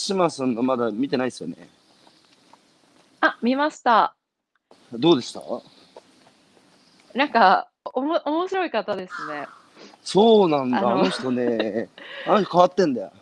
[0.00, 1.68] 松島さんのまだ見てないですよね。
[3.20, 4.14] あ、見ました。
[4.94, 5.42] どうでした？
[7.14, 9.46] なんか、おも面白い方ですね。
[10.02, 10.78] そうなんだ。
[10.78, 11.90] あの人ね、
[12.26, 13.12] あの人変わってんだよ。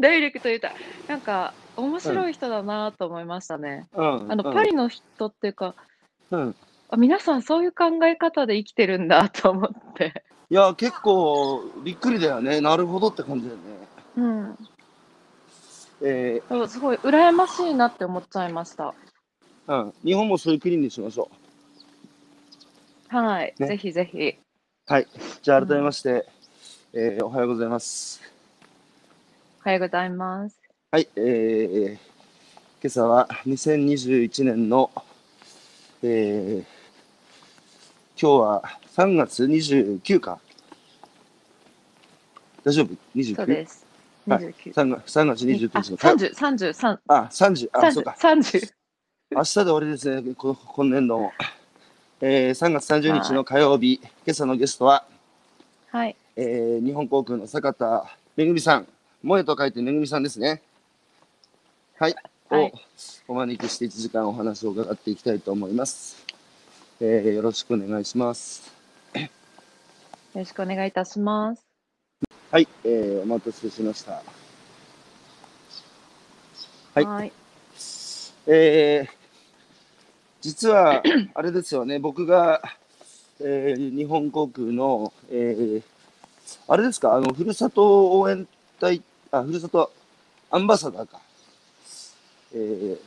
[0.00, 0.74] ダイレクト言うたら、
[1.06, 3.86] なんか、面白い人だなと思いましたね。
[3.92, 4.32] うん。
[4.32, 5.74] あの、うんパリの人っていうか、
[6.30, 6.56] うん。
[6.88, 10.24] あ皆さんそういう考え方で生きてるんだと思って。
[10.50, 12.60] いや、結構びっくりだよね。
[12.60, 13.62] なるほどって感じだよね。
[14.16, 14.58] うん。
[16.00, 18.94] えそうすごい羨ましいなって思っちゃいました。
[19.66, 21.28] ーうん、日本もそういう国にしましょ
[23.08, 23.54] はい。
[23.58, 24.18] ねぜひぜひ。
[24.18, 24.36] う。
[24.92, 25.06] はい。
[25.42, 26.26] じゃあ改めまして、
[26.92, 28.22] えーおはようございます。
[29.60, 30.58] おはようございます。
[30.90, 31.08] はい。
[31.16, 31.98] えー、今
[32.86, 34.90] 朝は2021年の、
[36.02, 36.77] えー、
[38.20, 38.62] 今日は
[38.96, 40.40] 3月29か。
[42.64, 43.36] 大丈夫 ?29?
[43.36, 43.86] そうです。
[44.28, 44.74] はい29。
[44.74, 48.72] 3月 ,3 月29あ、日の火曜30、33、あ、30、あ、そう30か。、30。
[49.30, 51.32] 明日で終わりですね、こ今年度も。
[52.20, 55.04] えー、3月30日の火曜日、今朝のゲストは、
[55.92, 56.16] はい。
[56.34, 58.04] えー、日本航空の坂田
[58.36, 58.88] めぐみさん、
[59.22, 60.60] 萌えと書いてめぐみさんですね。
[61.98, 62.12] はい。
[62.12, 62.72] はいを
[63.28, 66.27] お招きして1時間お話を伺っていきたいと思います。
[67.00, 68.72] えー、よろしくお願いします。
[69.14, 69.28] よ
[70.34, 71.64] ろしくお願いいたします。
[72.50, 74.22] はい、えー、お待たせしました。
[76.94, 77.32] はいはい。
[78.48, 79.08] えー、
[80.40, 81.02] 実は、
[81.34, 82.62] あれですよね、僕が、
[83.40, 85.82] えー、日本航空の、えー、
[86.66, 88.48] あれですか、あの、ふるさと応援
[88.80, 89.92] 隊、あ、ふるさと
[90.50, 91.20] アンバサダーか。
[92.54, 92.98] えー、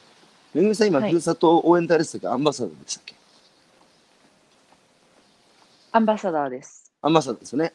[0.54, 3.21] めぐみさん、今、はいふるさと応援隊でしたっけアンバサダーでしたっけ？
[5.94, 6.92] アンバサダーです。
[7.02, 7.74] アンバサダーですよね。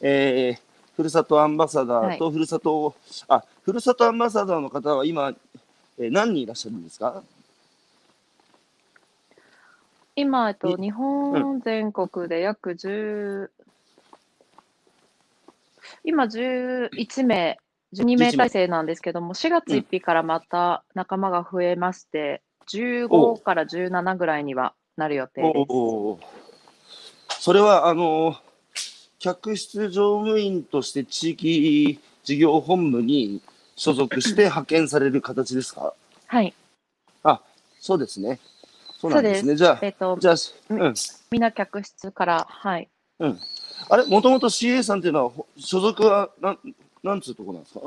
[0.00, 0.60] えー、
[0.94, 2.94] ふるさとアンバサダーとふるさと、
[3.26, 5.32] あ、ふるさとアンバサダーの方は今、
[5.98, 7.22] えー何人いらっしゃるんですか？
[10.14, 13.50] 今、えっと、い日本全国で約10、
[16.04, 17.58] 今11名、
[17.94, 25.54] 12名体制なんですけども、4月1日からまた仲間が増えまして、15から17ぐらいにはなる予定です。
[25.68, 26.37] おー
[27.38, 28.36] それは、あの、
[29.18, 33.40] 客室乗務員として地域事業本部に
[33.76, 35.92] 所属して派遣される形ですか？
[36.26, 36.54] はい。
[37.24, 37.40] あ、
[37.80, 38.38] そうですね。
[39.00, 39.56] そうなんですね。
[39.56, 40.34] じゃあ、えっと、じゃあ、
[40.70, 40.94] うん、
[41.30, 42.88] みんな客室から、はい。
[43.20, 43.40] うん。
[43.88, 46.58] あれ、もともと CA さんっていうのは、ほ所属は、なん、
[47.02, 47.80] なんつうとこなんですか？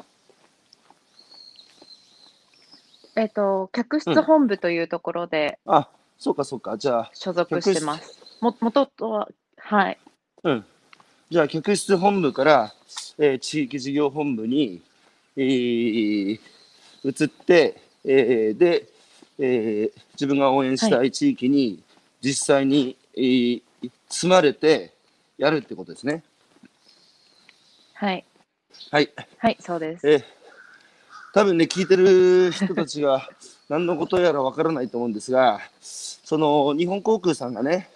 [3.18, 6.78] えっと、客室本部というところであ、そうかそうか。
[6.78, 8.18] じゃあ、所属してます。
[8.40, 9.28] も、もととは、
[9.72, 9.98] はい。
[10.44, 10.66] うん。
[11.30, 12.74] じゃあ、客室本部から、
[13.18, 14.82] えー地域事業本部に、
[15.38, 16.40] えー
[17.06, 18.90] 移って、えーで、
[19.40, 21.82] えー自分が応援したい地域に
[22.22, 23.62] 実際に、えー
[24.10, 24.92] 住まれて
[25.38, 26.22] やるってことですね。
[27.94, 28.26] はい。
[28.92, 29.10] はい。
[29.38, 30.10] はい、そうです。
[30.10, 30.24] えー
[31.34, 33.30] 多分ね、聞いてる人たちが
[33.70, 37.90] 何のことやらわからないと思うんですが、その日本航空さんがね、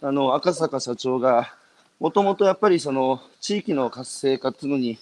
[0.00, 1.52] あの赤坂社長が、
[1.98, 4.98] もともとやっぱりその地域の活性化っていうのに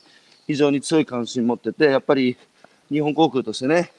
[0.46, 2.38] 非常に強い関心持ってて、やっぱり
[2.88, 3.92] 日本航空としてね、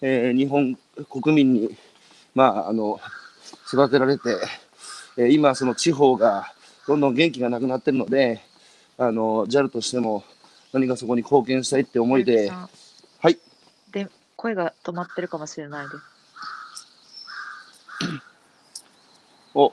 [0.00, 0.78] えー日本
[1.10, 1.76] 国民に、
[2.34, 3.00] まあ、あの
[3.66, 4.36] 育てられて、
[5.16, 6.52] えー今、その地方が
[6.86, 8.40] どんどん元気がなくなってるので、
[8.98, 10.22] あの JAL としても
[10.72, 13.38] 何かそこに貢献したいって思いで、はい。
[13.90, 15.96] で、声が止まってるかもしれないです。
[19.54, 19.72] お、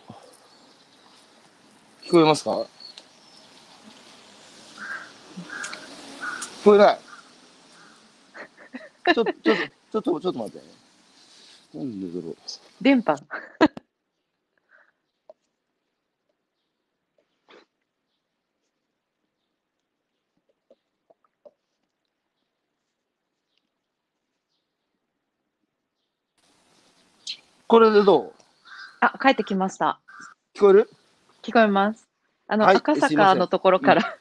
[2.06, 2.52] 聞こえますか？
[2.52, 2.68] 聞
[6.66, 7.00] こえない。
[9.14, 10.62] ちょ、ちょっと、ちょっと、ちょっと待って。
[11.78, 12.36] なんでだろう。
[12.82, 13.16] 電波。
[27.66, 28.34] これでどう？
[29.00, 30.00] あ、帰ってきました。
[30.54, 30.90] 聞こえる？
[31.44, 32.08] 聞こえます。
[32.48, 34.18] あの、はい赤坂のところから、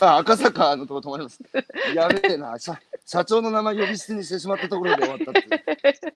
[0.00, 1.38] あ、赤坂のところ止まります。
[1.94, 2.58] やべえな。
[2.58, 6.14] 社社長の名前呼び捨てにしてしまったところで終わったって。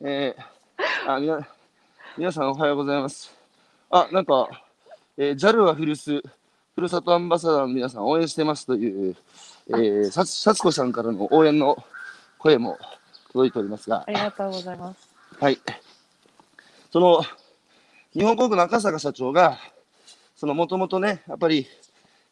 [0.00, 1.48] えー、あ、みな、
[2.16, 3.32] 皆さんおはようございます。
[3.90, 4.48] あ、なんか、
[5.16, 6.20] えー、JAL は古巣、
[6.74, 9.16] ふるさとアンバサダーの皆さん応援してますという、
[9.68, 11.84] えー、ささつこさんからの応援の
[12.38, 12.76] 声も
[13.32, 15.08] 届いておりますがあ、りがとうございます。
[15.38, 15.60] はい。
[16.90, 17.22] その、
[18.18, 19.60] 日本航空の赤坂社長が、
[20.34, 21.68] そのもともとね、やっぱり、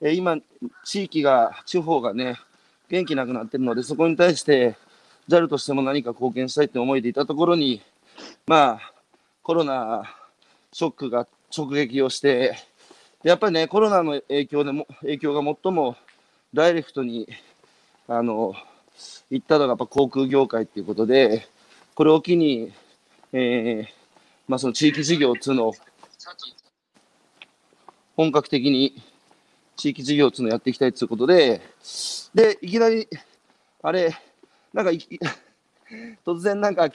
[0.00, 0.36] えー今、
[0.84, 2.34] 地域が、地方がね、
[2.88, 4.76] 元気なくなってるので、そこに対して、
[5.28, 7.82] JAL としても何か貢献したいって思いでいたところに、
[8.48, 8.92] まあ、
[9.44, 10.12] コロナ
[10.72, 12.56] ショックが直撃をして、
[13.22, 15.94] やっぱりね、コロナの影響でも、影響が最も
[16.52, 17.28] ダイレクトに、
[18.08, 18.54] あの、
[19.30, 21.46] 行ったのがやっぱ航空業界っていうことで、
[21.94, 22.72] これを機に、
[23.32, 23.95] えー
[24.48, 25.74] まあその地域事業っていうのを
[28.16, 29.02] 本格的に
[29.76, 31.60] 地域事業っていうのをやっていきたいということで、
[32.34, 33.06] で、いきなり、
[33.82, 34.14] あれ、
[34.72, 34.90] なんか、
[36.24, 36.88] 突然なんか、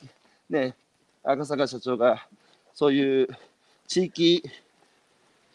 [0.50, 0.76] ね、
[1.24, 2.28] 赤坂社長が、
[2.74, 3.28] そういう
[3.88, 4.44] 地域、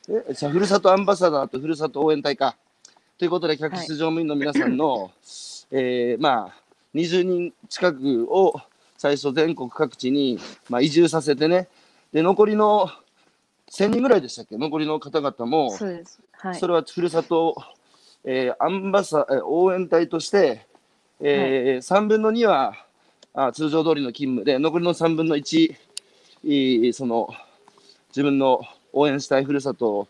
[0.08, 2.56] え、じゃふるさとアンバサダーとふるさと応援隊か。
[3.18, 5.10] ということで、客室乗務員の皆さんの、
[5.72, 6.54] えーまあ、
[6.94, 8.54] 20人近くを
[8.96, 10.38] 最初全国各地に、
[10.68, 11.66] まあ、移住させてね、
[12.12, 12.88] で、残りの
[13.70, 14.56] 1000人ぐらいでしたっけ？
[14.56, 16.20] 残りの方々も、そうです。
[16.32, 16.66] はいそ。
[16.66, 17.56] れはふるさと、
[18.24, 20.66] えーアンバサえー応援隊として、
[21.20, 22.74] え3分の2は
[23.34, 25.74] あ通常通りの勤務で、残りの3分の1、
[26.44, 27.28] いいその
[28.10, 28.60] 自分の
[28.92, 30.06] 応援したいふるさと、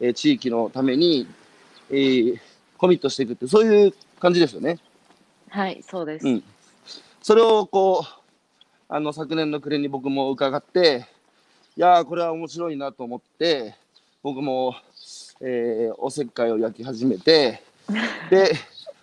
[0.00, 1.26] えー地域のために、
[1.90, 2.40] えー
[2.78, 4.78] コミットしていくって、そういう感じですよね。
[5.50, 6.26] はい、そうです。
[6.26, 6.44] うん、
[7.22, 8.20] それをこう
[8.88, 11.06] あの昨年の暮れに僕も伺って
[11.76, 13.74] いやーこれは面白いなと思って
[14.22, 14.74] 僕も、
[15.40, 17.62] えーおせっかいを焼き始めて
[18.30, 18.52] で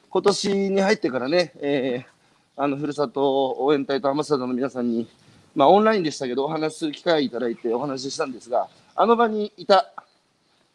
[0.10, 2.18] 今年に入ってからね、えー
[2.60, 5.08] あのふるさと応援隊とアンバサダーの皆さんに、
[5.54, 9.94] まあ、オンラインでしたけどお話しする機会いただいてお話ししたんですがあの場にいた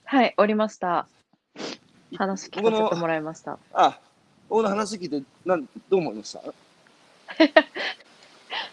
[0.05, 1.09] はい、おりました。
[2.17, 3.59] 話聞かせてもらいました。
[3.75, 3.99] あ
[4.49, 6.41] 僕の話聞いてなんどう思いました？
[6.47, 7.53] い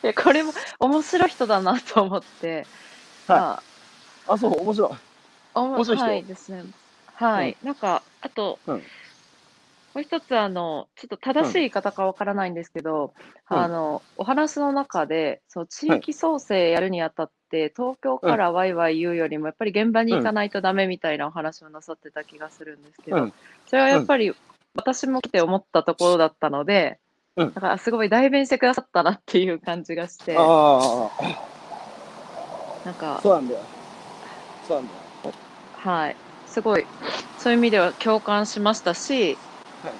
[0.04, 2.68] やこれも面白い人だなと思って、
[3.30, 3.62] ま
[4.28, 4.38] あ。
[4.38, 4.90] そう面白い。
[5.56, 6.06] 面白い人。
[6.06, 6.64] はいですね。
[7.16, 8.76] はい、なんか、あと、うん。
[8.76, 13.14] もう一つ、あの、ちょっと正しい言い方かわからないんですけど、
[13.50, 13.58] うん。
[13.58, 23.34] あの、お話の中で、そう、地域創生やるにあたって、東京からワイワイ言うよりも、やっぱり現場に行かないとダメみたいなお話をなさってた気がするんですけど、うん。
[23.68, 24.34] それはやっぱり
[24.76, 27.00] 私も来て思ったところだったので、
[27.36, 27.54] うん。
[27.54, 31.10] だからすごい代弁してくださったなっていう感じがして、あ
[32.90, 33.62] なんかあ、そうなんだよ。
[34.68, 35.34] そうなんだよ。
[35.78, 36.16] はい、
[36.48, 36.86] すごい
[37.38, 39.38] そういう意味では共感しましたし、
[39.84, 39.94] はい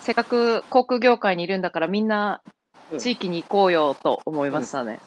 [0.00, 2.40] せっかく航空業界にいるんだからみんな
[2.92, 4.98] うん地域に行こうよと思いましたね。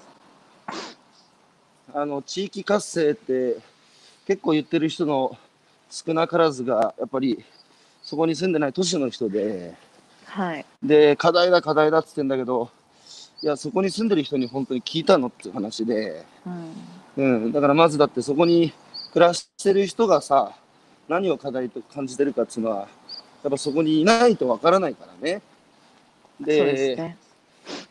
[1.93, 3.57] あの地域活性って
[4.25, 5.37] 結構言ってる人の
[5.89, 7.43] 少なからずがやっぱり
[8.03, 9.73] そこに住んでない都市の人で
[10.25, 12.69] はい、で課題だ課題だって言ってんだけど
[13.41, 18.73] いやそこに住んでる人に本当に聞いたのっていう話で、うんうん、だからまずだってそこに
[19.13, 20.53] 暮らしてる人がさ
[21.07, 22.87] 何を課題と感じてるかっていうのは
[23.43, 25.41] やっぱそこにいないとわからないからね。
[26.39, 27.17] ですね。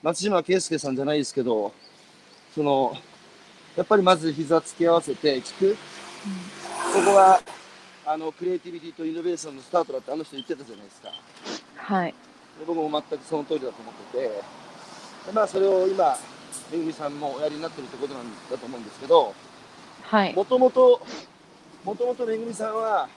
[0.03, 1.73] 松島圭介さんじゃないですけど
[2.55, 2.95] その
[3.77, 5.77] やっぱりまず膝つき合わせて聞く。
[6.93, 7.41] そこが
[8.07, 11.09] あのクリエイティビティとイノベーションのスタートだってあの人言ってたじゃないですか。
[11.11, 11.15] で
[11.77, 12.15] はい、
[12.67, 14.59] 僕も全くその通りだと思ってて。
[15.27, 16.17] でまあそれを今
[16.71, 19.35] めぐみさんもおやりになってるってことなんだと思うんですけど
[20.03, 21.03] はい、もともと
[21.85, 23.09] もともとめぐみさんは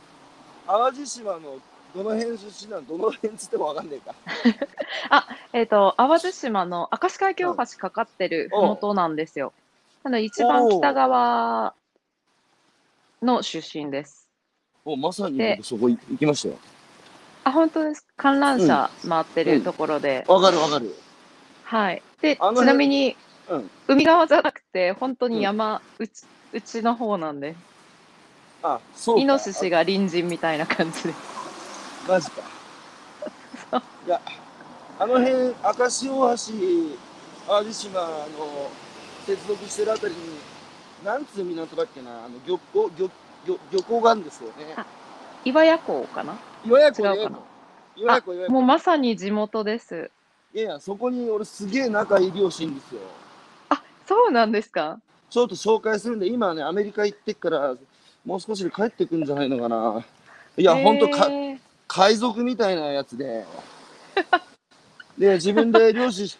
[0.67, 1.57] 淡路島の
[1.95, 2.87] どの辺出身なの？
[2.87, 4.15] どの辺つってもわかんねえか。
[5.53, 8.57] えっ、と淡路島の明石海峡大橋かかってるう。
[8.57, 9.53] ん麓なんですよ。
[10.03, 11.73] なので一番北側
[13.21, 14.29] の出身です。
[14.85, 16.55] もうまさにそこ行きましたよ。
[17.43, 18.05] あ本当です。
[18.15, 20.95] 観覧車回ってるところで、わかるわかる。
[21.63, 22.01] はい。
[22.21, 23.15] でちなみに
[23.51, 27.55] うん海側じゃなくて本当に山、うちうちの方なんで、
[28.63, 31.13] あそうかイノシシが隣人みたいな感じで。
[32.07, 32.41] マジか。
[34.07, 34.21] いや、
[34.99, 36.43] あの辺、明石大橋、
[37.47, 38.71] 淡路島の
[39.25, 40.19] 接続してるあたりに、
[41.05, 43.09] なんつう港だっけな、あの漁港漁
[43.45, 44.73] 漁漁港があるんですよね。
[44.77, 44.85] あ
[45.43, 46.35] 岩屋港かな？
[46.65, 47.39] 岩屋湖、違うかな？
[47.95, 48.15] 岩屋湖。
[48.15, 48.53] 岩屋湖、岩屋湖。
[48.53, 50.11] もうまさに地元です。
[50.53, 53.01] いやいや、そこに俺すげえ仲いい両親ですよ。
[54.03, 54.99] あそうなんですか？
[55.29, 57.75] ちょっと紹介するんで、今ね、アメリカ行ってっから、
[58.25, 60.05] もう少しで帰ってくんじゃないのかな。
[60.57, 61.29] いや、ほんとか、
[61.87, 63.45] 海賊みたいなやつで、
[65.17, 66.37] で、自分で漁師、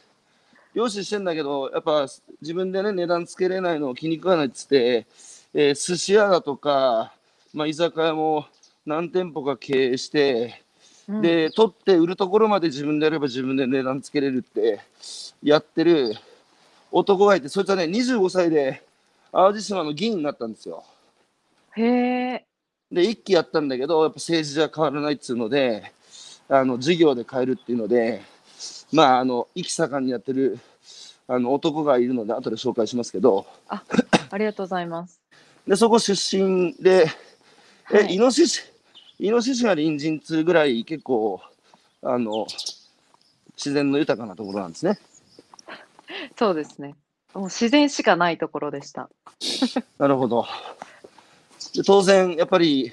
[0.74, 2.06] 漁師してんだけど、やっぱ
[2.42, 5.06] 自分でね、値段つけれないのを気に食わないっつって、
[5.54, 7.14] えー寿司屋だとか、
[7.54, 8.46] まあ、居酒屋も
[8.86, 10.62] 何店舗か経営して、
[11.08, 11.22] うん。
[11.22, 14.80] で、取って売るところまで自分でやれば自分で値段つけれるって
[15.44, 16.14] やってる
[16.92, 18.84] 男がいて、そいつはね、25歳で
[19.32, 20.84] 淡路島の議員になったんですよ。
[21.78, 21.84] へ
[22.34, 22.46] え。
[22.92, 25.94] で、一期やったんだけど、やっぱ政治じゃ変わらないっつうので、
[26.50, 28.22] あの、授業で変えるっていうので、
[28.92, 30.60] まあ、あの、意気盛んにやってる、
[31.28, 35.22] あの、男がいるので、後で紹介しますけど、ありがとうございます。
[35.66, 37.08] で、そこ出身で、
[37.94, 38.62] え、はいイノシシ、
[39.20, 41.42] イノシシが隣人通ぐらい結構、
[42.02, 42.48] あの、
[43.56, 45.00] 自然の豊かなところなんですね。
[46.38, 46.96] そうですね。
[47.34, 49.10] もう自然しかないところでした。
[49.98, 50.46] なるほど。
[51.74, 52.92] で当然、やっぱり、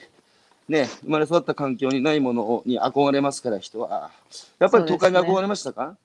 [0.68, 4.10] ね、生まれ育った環境にないものに憧れますから、人は。
[4.58, 5.96] やっぱり都会に憧れましたか？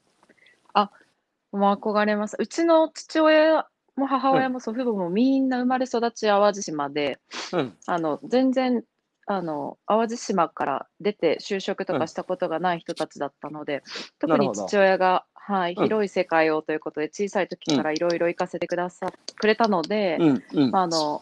[1.54, 2.36] もう憧れます。
[2.40, 7.20] うちの父親も母親も祖父母もみんな生まれ育ち淡路島で、
[7.54, 7.78] うん。
[7.86, 8.84] あの全然
[9.28, 13.84] あの淡路島から出て就職とかしたことがない人たちだったので、
[14.20, 20.44] 特になるほど父親が、はい、うん広い世界をということで小さい時からいろいろ行かせてくださ、くれたので、うん。
[20.54, 20.72] うん。
[20.72, 21.22] まあ、あの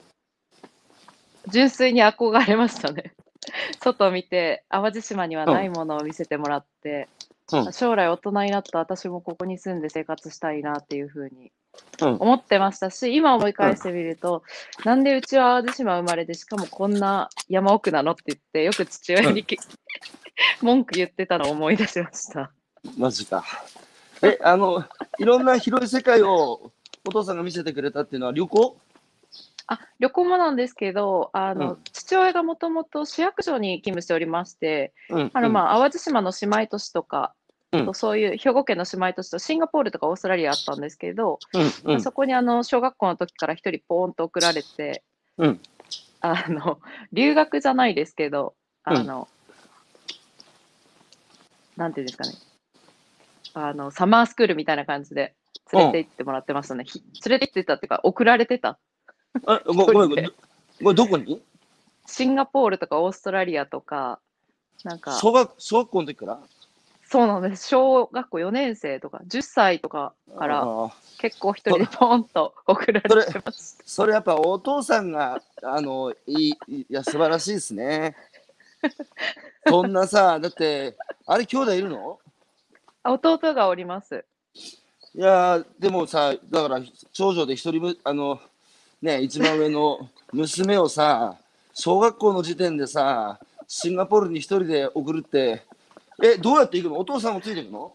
[1.48, 3.14] 純粋に憧れましたね。
[3.82, 7.32] 外を見て淡路島にはないものを見せてもらって、うん
[7.74, 11.52] 将来大人になった私もここに住んで生活したいなっていうふうに
[12.02, 14.44] うん思ってましたし、今思い返してみると、
[14.86, 19.58] なんでうちは淡路島生まれでしかもこんな山奥なのって言ってよく父親にき、
[20.62, 22.52] 文句言ってたのを思い出しました。
[22.98, 23.44] マジか。
[24.24, 24.84] え、あの、
[25.18, 26.72] いろんな広い世界を
[27.08, 28.78] お父さんが見せてくれたっていうのは旅行？
[29.68, 35.32] あ旅行もなんですけどあの、うん父親がもともと市役所に勤務しておりまして、うん。
[35.34, 37.34] あのまあ、淡路島の姉妹都市とか、
[37.72, 41.62] うんとそういう兵庫県の姉妹都市とシンガポールとかオーストラリアあったんですけど、うん。
[41.62, 41.94] うん。
[41.94, 45.04] うんそこにあの小学校の時から一人ポーンと送られて、
[45.38, 45.60] うん
[46.20, 46.80] あの
[47.14, 49.28] 留学じゃないですけどあの、
[51.78, 52.34] なんていうんですかね
[53.54, 55.36] あのサマースクールみたいな感じで
[55.74, 58.78] 連れて行ってもらってましたね、ひ連れて行ってたっていうか送られてた。
[59.46, 60.96] あごごめんごめん。
[60.96, 61.42] どこに？
[62.08, 64.20] シンガポールとかオーストラリアとか
[64.84, 65.14] なんか。
[65.14, 66.40] 小学、小学校の時から？
[67.06, 67.68] そうなんです。
[67.68, 70.66] 小学校4年生とか10歳とかから
[71.20, 73.84] 結構一人でポンと送られてました。
[73.86, 78.16] それやっぱお父さんが、あの、いい、いや、素晴らしいですね。
[79.68, 82.20] そんなさ、だって、あれ兄弟いるの？
[82.26, 82.31] あ
[83.04, 84.26] 弟がおります。
[85.14, 86.82] いやーでもさ、だから
[87.12, 88.40] 長女で一人む、あの、
[89.02, 91.36] ね、一番上の娘をさ、
[91.74, 95.64] 小学校の時点でさ、シンガポールに一人で送るって、
[96.24, 97.00] え、どうやって行くの？
[97.00, 97.94] お父さんもついていくの？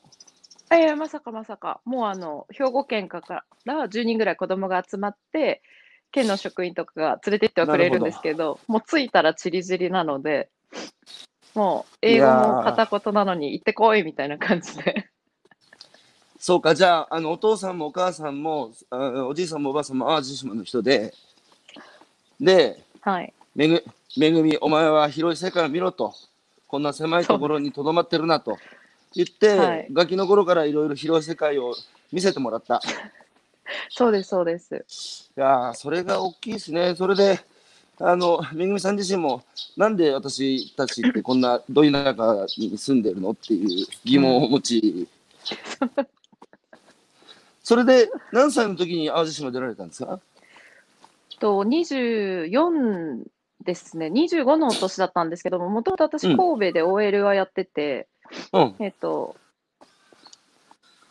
[0.72, 5.62] いやまさかまさか、もうあの兵庫県から10人ぐらい子供が集まって、
[6.10, 10.48] 県の職員とかが連れて行ってはくれるんですけど、もう着いたらちりぢりなので、
[11.56, 15.08] もう英語も片言なのに行ってこいみたいな感じで。
[16.38, 21.14] そうか、じゃあ、あの、お父さんもお母さんも、あおじいさんもおばあさんも淡路島の人で、
[22.38, 23.32] で、はい。
[23.54, 23.82] めぐ、
[24.18, 26.12] めぐみ、お前は広い世界を見ろと、
[26.68, 28.58] こんな狭いところにとどまってるなと
[29.14, 31.74] 言って、はいガキの頃からいろいろ広い世界を
[32.12, 32.82] 見せてもらった。
[33.88, 35.30] そうです、そうです。
[35.36, 36.94] いやーそれが大きいですね。
[36.94, 37.40] それで、
[37.98, 39.42] あの、めぐみさん自身も、
[39.76, 45.08] なんで私たちってこんなど田舎に住んでるのっていう疑問を持ち、
[47.62, 50.20] それで何歳の時に淡路島出られたんですか？
[51.40, 53.24] と24
[53.64, 56.36] ですね、25の年だったんですけども、もともと私、うん。
[56.36, 58.08] 神戸で OL はやってて、
[58.52, 58.74] うん。
[58.78, 59.36] えっと、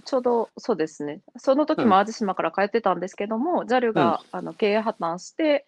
[0.05, 1.89] ちょうどそうですね、その時うん。
[1.89, 5.65] も淡路島から帰ってたんですけども、JAL が、あの経営破綻して、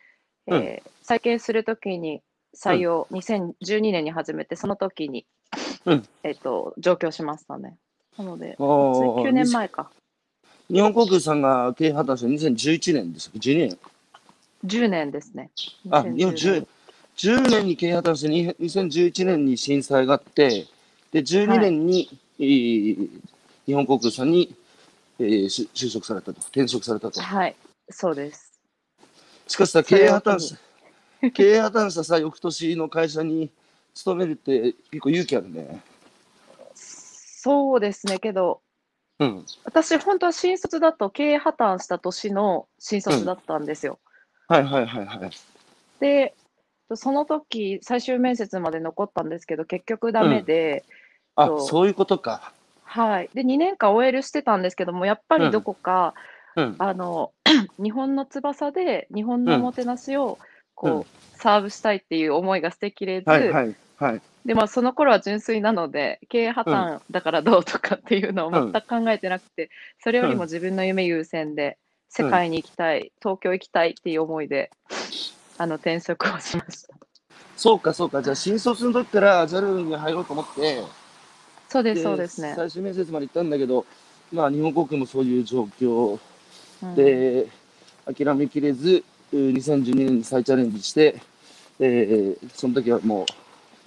[0.48, 2.22] えー再建するときに
[2.54, 5.26] 採用、2012年に始めて、その時に、
[5.86, 7.78] うんえっと、上京しましたね。
[8.18, 9.90] なので、おー9年前か、
[10.70, 13.78] 日本航空さんが経営破綻した2011年でしたっけ ?12 年
[14.66, 15.50] 10年ですね。
[15.90, 16.68] あ、2010今10
[17.16, 20.66] 10年に経営破綻してに2011年に震災があって、
[21.12, 23.10] で、12年に、えー
[23.66, 24.54] 日本航空さんに、
[25.20, 27.22] えーし就職されたと、転職されたと。
[27.22, 27.56] はい、
[27.90, 28.47] そうです。
[29.48, 30.56] しかしさ、経営破綻し
[31.22, 33.50] た、経営破綻したさ、翌年の会社に
[33.94, 35.82] 勤めるって結構勇気あるね。
[36.74, 38.62] そうですね、けど、
[39.20, 39.46] うん。
[39.64, 44.00] 私、本当は新卒だと経営破綻した年の新卒だったんですよ。
[44.48, 45.32] はいはいはいはい。
[46.00, 46.36] で、
[46.96, 50.86] その時最終面接まで残ったんですけど、結局ダメで、
[51.36, 52.54] あそ、うそういうことか。
[52.84, 53.30] はい。
[53.34, 56.37] で、2年間 OL してたんですけども、やっぱりどこか、うん。
[56.78, 57.32] あの、
[57.82, 60.38] 日本の翼で日本のおもてなしを、
[60.76, 61.04] こう、うん
[61.38, 64.22] サーブしたいっていう思いが捨てきれず、はいはいはい。
[64.46, 69.70] で、まあ、その頃は純粋なので、経営破綻だからどうとかっていうのを全く考えてなくて、
[70.04, 71.78] それよりも自分の夢優先で、
[72.10, 74.72] 世界に行きたい、東京行きたいっていう思いで、
[75.58, 76.94] あの、転職をしました。
[77.56, 78.22] そうか、そうか。
[78.22, 80.84] じゃあ、新卒の時から JAL に入ろうと思って、
[81.70, 82.54] そうです、そうですね。
[82.56, 83.86] 最終面接まで行ったんだけど、
[84.32, 86.20] まあ、日本航空もそういう状況
[86.84, 87.48] うんで、
[88.06, 89.04] 諦めきれず、
[89.34, 91.22] う2012年に再チャレンジして、
[91.80, 93.26] えーその時はもう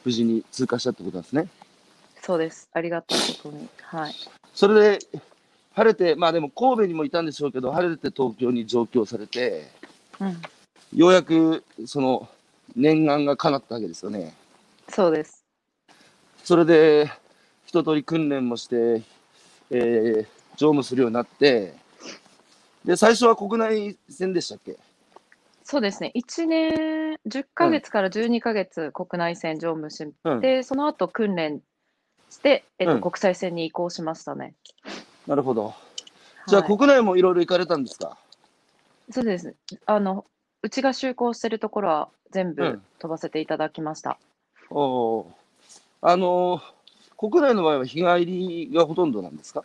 [0.04, 1.48] 無事に通過したってことなんですね。
[2.22, 2.68] そうです。
[2.72, 3.68] ありがたいことに。
[3.82, 4.14] はい。
[4.54, 4.98] それで、
[5.74, 9.70] 晴れて、まあでも神戸にもいたんでしょうけど、晴れて東京に上京されて、
[10.20, 10.42] うん。
[10.94, 12.28] ようやくその
[12.76, 14.34] 念願が叶ったわけですよね。
[14.88, 15.44] そうです。
[16.44, 17.10] それで、
[17.66, 19.02] 一通り訓練もして、
[19.70, 21.74] えー乗務するようになって、
[22.84, 24.76] で、最初は国内線でしたっけ？
[25.62, 26.10] そうですね。
[26.14, 30.40] 1年、10ヶ月から12ヶ月国内線乗務しうん。
[30.40, 31.60] て、その後訓練
[32.30, 34.54] して、えっと、うん国際線に移行しましたね。
[35.26, 35.74] なるほど。
[36.48, 38.16] じゃあはい国内もいろいろ行かれたんですか？
[39.10, 39.54] そうです。
[39.86, 40.24] あの、
[40.62, 44.18] うちが就航してるところは全部うん飛ばせていただきました。
[44.70, 45.26] おー
[46.02, 46.62] あのー
[47.18, 49.62] 国内の場合は日帰りがほとんどなんですか？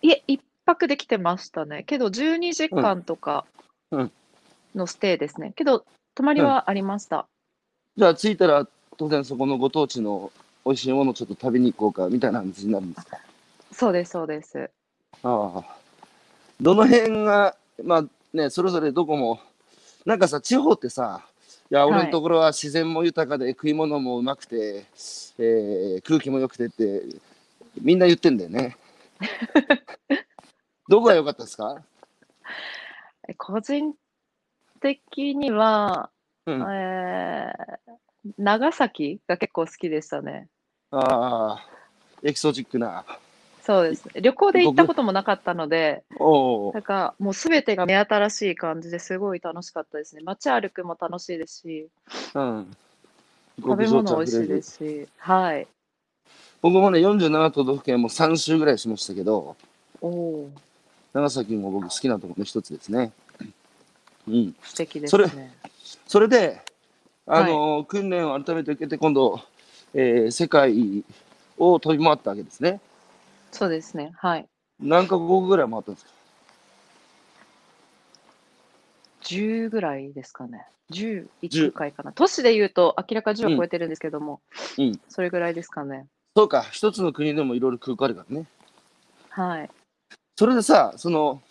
[0.00, 1.82] いえ、一泊できてましたね。
[1.84, 3.44] けど、12時間とか
[3.90, 4.12] うん
[4.74, 5.52] のステイですね。
[5.54, 7.26] けど、泊まりはありました。
[7.96, 8.66] じゃあ着いたら
[8.96, 10.32] 当然そこのご当地の
[10.64, 13.18] 美味しいものをちょっと食べに行こうかみたいな感じになるんですか？
[13.72, 14.70] そうです、そうです。
[15.22, 15.76] ああ。
[16.60, 19.40] どの辺が、まあね、それぞれどこも、
[20.06, 21.26] なんかさ、地方ってさ、
[21.70, 24.84] いや、はい俺のところは自然も豊かで食い物もうまくて、
[25.38, 27.02] えー空気も良くてって、
[27.80, 28.76] みんな言ってんだよね。
[30.92, 31.82] どこが良かったですか？
[33.26, 33.94] え個人
[34.82, 36.10] 的には、
[36.44, 36.62] うん。
[36.62, 37.92] あえー
[38.36, 40.48] 長崎が結構好きでしたね。
[40.92, 41.66] あ、
[42.22, 43.04] エキゾチックな。
[43.62, 44.08] そうです。
[44.20, 46.04] 旅行で行ったこともなかったので、
[46.74, 50.22] なんかもうすべてが目新しい感じですごい楽しかったですね。
[50.22, 51.88] 街歩くも楽しいですし、
[52.34, 52.76] うん。
[53.62, 55.66] 食べ物美味しいですし、はい。
[56.60, 59.56] 僕もね、47都道府県も3周ぐらいしましたけど、
[60.00, 60.50] おお、
[61.12, 63.12] 長崎も僕好きなところの一つですね。
[64.28, 64.54] うん。
[64.62, 65.54] 素敵ですそれね。
[66.06, 66.62] それで、
[67.26, 69.40] あの訓練を改めて受けて、今度、
[69.94, 71.04] えー世界
[71.58, 72.80] を飛び回ったわけですね。
[73.50, 74.12] そうですね。
[74.16, 74.46] はい。
[74.80, 76.10] 何カ国ぐらい回ったんですか
[79.24, 80.66] ？10ぐらいですかね。
[80.90, 82.12] 10、1回かな。
[82.12, 84.40] 都市で言うと明らか10は超えてるんですけども、
[84.78, 85.00] うん。
[85.08, 86.06] それぐらいですかね。
[86.34, 88.46] そうか、一つの国でもいろいろ空港あるからね。
[89.28, 89.70] はい。
[90.36, 91.42] それでさ、その、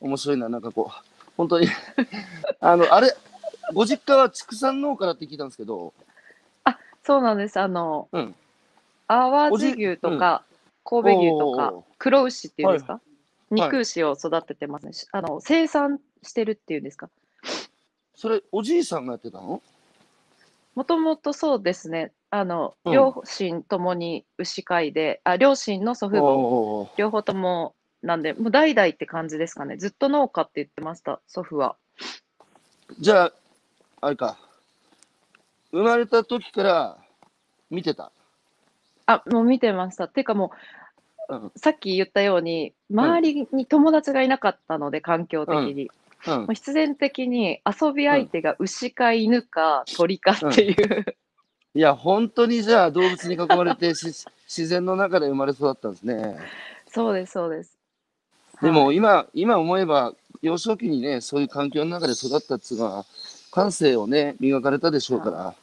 [0.00, 1.02] 面白いな、なんかこう、
[1.36, 1.68] 本当に、
[2.60, 3.14] あの、あれ、
[3.74, 5.92] ご実家は畜産農家だって聞いたんですけど、
[7.04, 7.60] そうなんです。
[7.60, 8.34] あの、うん。
[9.06, 10.42] 淡路牛とか、
[10.84, 13.02] 神戸牛とかおー、黒牛っていうんですか、はい。
[13.52, 14.92] 肉牛を育ててますね。
[14.92, 17.08] しあの生産してるっていうんですか？
[18.16, 19.62] それ、おじいさんがやってたの？
[20.74, 22.10] もともとそうですね。
[22.38, 29.76] あの、うん両親ともに牛飼いで、あ、両親の祖父母、両方ともなんで、もう代々って感じですかね。
[29.76, 31.76] ずっと農家って言ってました、祖父は。
[32.98, 33.32] じゃあ、
[34.00, 34.38] あれか、
[35.72, 36.98] 生まれた時から
[37.70, 38.12] 見てた？
[39.06, 40.08] あ、もう見てました。
[40.08, 40.52] てかも
[41.28, 41.46] うん。
[41.46, 45.72] う、さっき言ったように、周りに友達がいなかったので、環境的に。
[45.72, 45.90] うん
[46.28, 46.54] もう。
[46.54, 51.16] 必然的に遊び相手が牛か犬か鳥かっていう、
[51.76, 54.06] いや、本当にじゃあ動物に囲まれてし
[54.48, 56.38] 自然の中で生まれ育ったんですね。
[56.90, 57.76] そうです、そうです。
[58.62, 63.04] でもはい今、今思えば、幼少期にね、そういう環境の中で育ったっつうのは、
[63.50, 65.54] 感性をね、磨かれたでしょうから、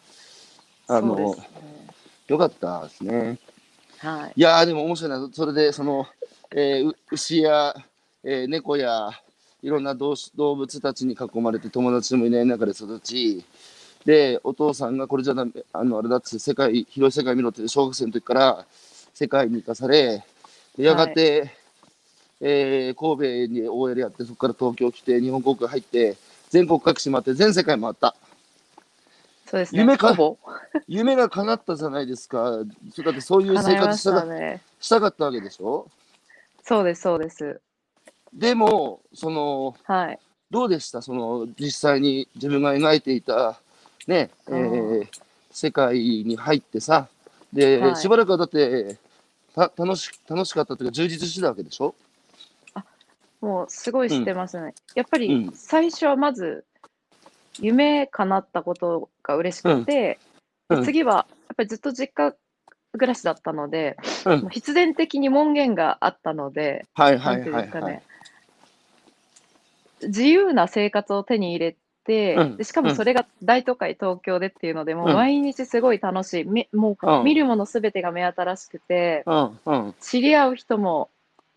[0.88, 1.88] あの、そうですね
[2.28, 3.40] よかったですね。
[3.98, 4.34] はい。
[4.36, 5.30] いやー、でも面白いな。
[5.34, 6.06] それで、その、
[6.52, 7.74] えーう牛や、
[8.24, 9.10] えー猫や、
[9.64, 13.44] いろんな動動物たちに囲まれて、友達もいない中で育ち、
[14.06, 18.66] で、お父さんがこれじゃダメ、あの、あれだって世界、広い世界見ろって、小学生の時から
[19.14, 20.24] 世界に行かされ、
[20.78, 21.52] でやがて、
[22.42, 26.18] えー神戸に OL やって、そこから東京来て、日本航空入って、
[26.50, 28.16] 全国各地回って、全世界回った。
[29.46, 29.82] そうですね。
[29.82, 30.16] 夢か
[30.88, 32.52] 夢が叶ったじゃないですか。
[32.52, 34.62] だってそういう生活したかたね。
[34.82, 35.88] したかったわけでしょ？
[36.64, 37.62] そうです、そうです。
[38.34, 40.20] でも、その、はい。
[40.50, 41.02] どうでした？
[41.02, 43.60] その、実際に自分が描いていた、
[44.08, 45.08] ね、えー
[45.56, 47.08] 世界に入ってさ、
[47.54, 47.96] で、はい。
[47.96, 48.98] しばらくはだって、
[49.54, 51.94] た楽し楽しかったというか、充実してたわけでしょ？
[53.40, 54.74] もうすごい知ってますね。
[54.96, 55.52] やっぱうりん。
[55.54, 56.66] 最初はまず
[57.60, 60.18] 夢叶ったことが嬉しくて、
[60.70, 60.80] うん。
[60.80, 62.36] で次はやっぱりずっと実家
[62.94, 63.96] 暮らしだったので、
[64.50, 67.52] 必然的に門限があったので、はいはないんてい。
[67.52, 68.02] うんはいはいですかね。。
[70.02, 75.14] 自由な生活を手に入れて、うんでしかもそれが大都会東京でっていうので、もううん。
[75.14, 76.46] 毎日すごい楽しい。
[76.46, 77.22] めもうん。
[77.22, 79.96] う見るものすべてが目新しくて、うんうん。
[80.02, 81.10] 知り合う人も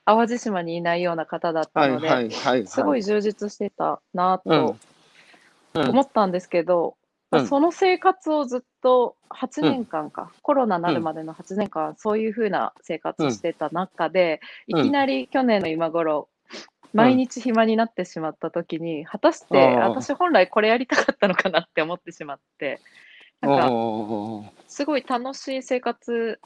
[0.05, 2.31] 淡路島にいないような方だったので。
[2.67, 4.67] すごい充実してたなうん。
[4.67, 4.77] と
[5.75, 5.89] うん。
[5.91, 6.97] 思ったんですけど、
[7.31, 14.81] まあうんその生活をずっと8年間か、コロナになるまでの8年間、そういうふうな生活をしてた中で、うん。
[14.81, 16.29] いきなり去年の今頃、
[16.93, 22.81] 毎日暇になってしまった時に、果たして私本来これやりたかったのかなって思ってしまって、
[23.41, 23.71] なんか
[24.67, 26.41] すごい楽しい生活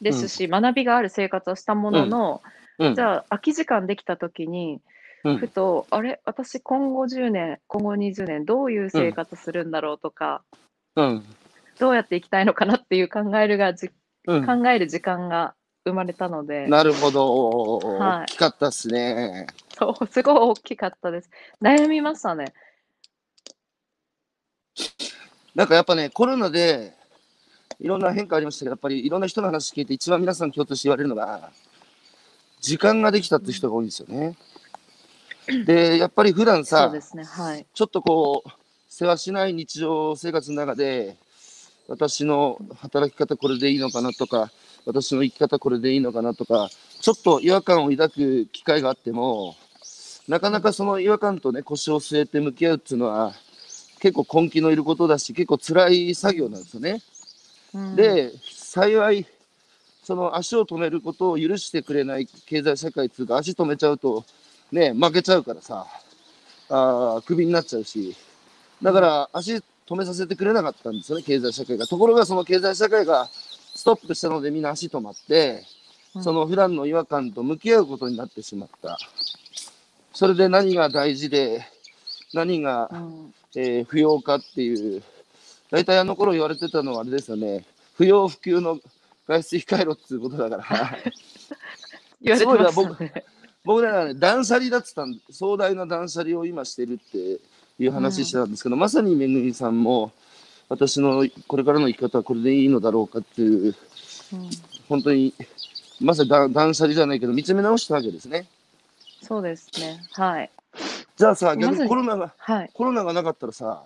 [0.00, 2.42] ですし、学びがある生活をしたものの、
[2.78, 2.94] うん。
[2.94, 4.80] じゃあ空き時間できた時に、
[5.24, 5.36] うん。
[5.38, 10.42] ふと、あれ、私今後10年、今後20年、どういう生活するんだろうとか、
[10.96, 11.24] うん。
[11.78, 13.74] どうやっていきたいのかなっていう考えるが。
[14.28, 15.54] 考える時間が
[15.88, 17.78] 生まれたので、なるほど。
[17.98, 19.46] はい大きかったっすね。
[19.78, 21.30] そう、すごい大きかったです。
[21.60, 22.52] 悩みましたね。
[25.54, 26.94] なんかやっぱね、コロナで
[27.80, 31.50] いろんな変化ありましたけど、やっぱりいろんな人の話聞いて、一番皆さん共通して言われるのが、
[32.60, 34.36] 時間ができたって人が多いんですよね。
[35.64, 37.66] で、やっぱり普段そさう、ですね、はい。
[37.72, 38.50] ちょっとこう、
[38.88, 41.16] 世話しない日常生活の中で、
[41.88, 44.52] 私の働き方これでいいのかなとか、
[44.84, 46.68] 私の生き方これでいいのかなとか、
[47.00, 49.56] ちょっと違和感を抱く機会があっても、
[50.28, 53.32] なかなかその違和感とね、腰を据えて向き合うっていうのは、
[54.00, 57.00] 結構根気のいることだし、結構辛い作業なんですよね。
[57.72, 59.26] うん、で、幸い、
[60.04, 64.24] その足を止めることを許してくれない経済社会っていうか、足止めちゃうと、
[64.70, 65.86] ね、負けちゃうからさ、
[66.68, 68.14] あークビになっちゃうし、
[68.82, 71.86] だから足止めさせてくれなかったんですよね、経済社会が。
[71.86, 73.28] ところが、その経済社会が
[73.74, 75.64] ストップしたので、みんな足止まって、
[76.14, 78.98] うんその普段の違和感と向き合うことになってしまった。
[80.12, 81.64] それで何が大事で、
[82.32, 85.02] 何がうん、えー不要かっていう、
[85.70, 88.80] 大体あの頃言われてたのはあれですよね、不要不急の
[89.28, 90.98] 外出控えろっていうことだから、
[92.20, 93.24] 言われてましたね。
[93.64, 97.38] 僕らはね、断捨離だってたん壮大な断捨離を今してるって
[97.78, 100.12] いう話してたんですけど、まさにめぐみさんも、
[100.68, 103.74] 私のこれからの生き方はこれでいいのだろうかっていう、うん、
[104.88, 105.34] 本当に、
[106.00, 108.46] まさに断断捨離じゃないけど、見つめ直したわけですね。
[109.22, 110.50] そうですね、はい。
[111.16, 112.70] じゃあさ、逆ににコロナが、はい。
[112.72, 113.82] コロナがなかったらさ、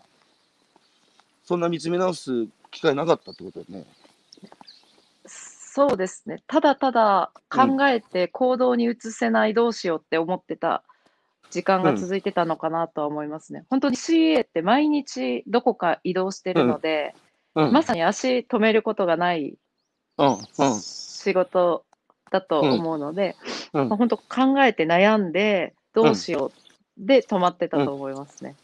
[1.44, 3.86] そんな見つめ直す機会なかったってことだよね。
[5.26, 6.42] そうですね。
[6.46, 10.82] ただただ考えて行動に移せないどうしようって思ってた
[11.52, 13.64] 時間が続いてたのかなとは思いますね。
[13.68, 17.14] 本当に CA って毎日どこか移動してるので、
[17.54, 19.54] うん、まさに足止めることがない
[20.16, 21.84] うん、うん、仕事
[22.30, 23.36] だと思うので、
[23.74, 23.88] うん。
[23.90, 26.52] まあ本当考えて悩んでどうしよう
[26.96, 28.56] で止まってたと思いますね。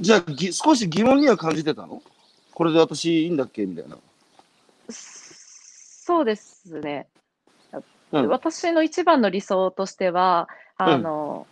[0.00, 2.00] じゃあぎ、少し疑問には感じてたの？
[2.54, 3.66] これで私いいんだっけ？
[3.66, 3.98] みたいな。
[4.88, 7.08] そうですね。
[8.12, 8.28] うん。
[8.28, 11.46] 私の一番の理想としては、あの、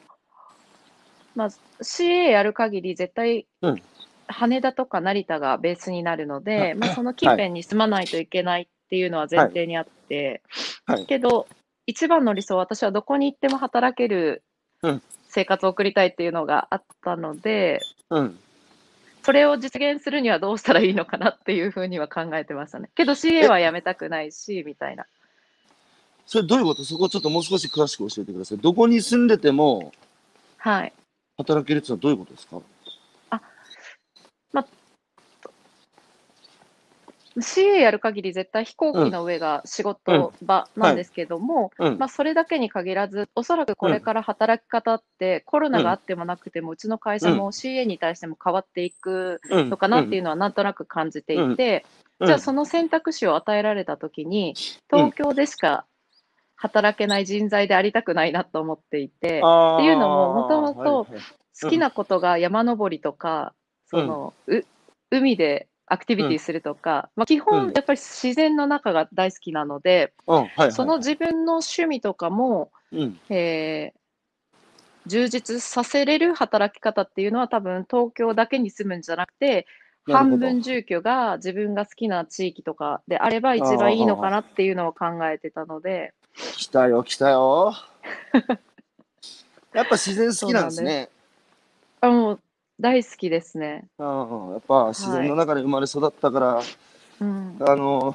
[1.35, 1.49] まあ、
[1.83, 3.83] CA やる限り絶対、うん。
[4.29, 6.75] 羽田とか成田がベースになるので、はい。
[6.75, 10.43] まあ、その近辺に住まないといけないっていうのは前提にあって、
[10.85, 10.99] はい。
[10.99, 11.07] はい。
[11.07, 11.49] けど、
[11.87, 14.43] 一番の理想は私はどこに行っても働ける
[14.83, 15.03] うん。
[15.29, 18.39] 生活を送りたいっていうのがあったので、うん。
[19.23, 22.91] それを実現するにはどうしたらいいのかなっていうふうには考えてましたね。
[22.95, 25.05] けど CA はやめたくないし、みたいな。
[26.27, 26.85] それどういうこと？
[26.85, 28.59] そこちょっともう少し詳しく教えてください。
[28.59, 29.93] どこに住んでても
[30.59, 30.93] はい。
[31.39, 32.61] 働けるってのはどういうことですか
[37.39, 41.99] ？CA やる限り絶対飛行機の上が仕事場なんですけども、うん。
[41.99, 51.85] まあ、それだけに限らず、おそらくこれから働き方って、コロナがあってもなくても、うちの会社も CA に対しても変わっていくうんのかなっていうのはなんとなく感じていて、
[52.21, 52.27] うん。
[52.27, 54.55] じゃあその選択肢を与えられたときに、
[54.91, 55.85] 東京でしか
[56.57, 61.05] 働けない人材でありたくないなと思っていて、っていうのも元々はいはい。
[61.63, 63.55] 好きなことが山登りとか、
[63.87, 64.63] そのう
[65.11, 67.45] 海でアクティビティするとか、まあ、基うん。
[67.45, 70.37] 本やっぱり自然の中が大好きなので、うん。
[70.37, 73.17] はいはいその自分の趣味とかも、うん。
[73.31, 73.99] えー
[75.09, 79.67] 充実させれる働き方っていうのは多分東京だけに住むんじゃなくて、
[80.05, 86.13] 半分住居が自分が好きな地域とかであれば一番いいのかなっていうのを考えてたので、
[86.57, 87.75] 来たよ来たよ
[89.73, 91.09] やっぱ自然好きなんですね
[92.01, 92.41] あもう
[92.79, 93.89] 大好きですね。
[93.99, 96.63] うんやっぱ自然の中で生まれ育ったから、
[97.21, 98.15] うん、あの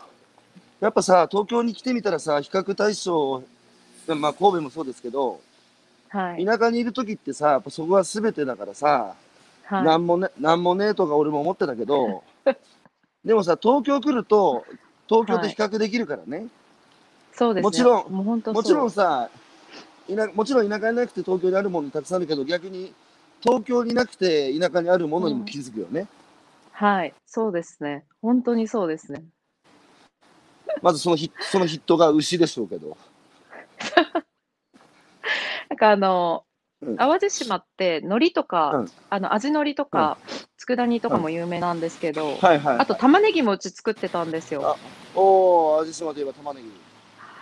[0.79, 3.41] やっぱさ東京に来てみたらさ比較対象
[4.07, 5.41] まあ神戸もそうですけど
[6.11, 6.45] はい。
[6.45, 9.15] 田舎にいる時ってさ、やっぱそこは全てだからさ、
[9.63, 9.83] はい。
[9.83, 12.23] なんもね、なんもねえとか俺も思ってたけど、
[13.23, 14.65] でもさ、東京来ると、
[15.07, 16.47] 東京と比較できるからね。
[17.33, 17.67] そうですね。
[17.67, 19.29] もちろんももちろんさ、
[20.07, 22.93] 田もちろん田舎になくて東京にあるものたくさんあるけど、逆に
[23.41, 26.07] 東京になくて田舎にあるものにも気づくよね。
[26.71, 27.13] はい。
[27.25, 28.05] そうですね。
[28.21, 29.23] 本当にそうですね。
[30.81, 32.97] まずそのヒ そのヒットが牛でしょうけど。
[35.69, 40.17] なんかあの、うん淡路島って海苔とか、うんあの味海苔とか、
[40.57, 44.75] 佃煮とかも有名なんですけど、はいはい、あと玉ねぎもうち作ってたんですよ。
[45.13, 46.90] おお、淡路島といえば玉ねぎ。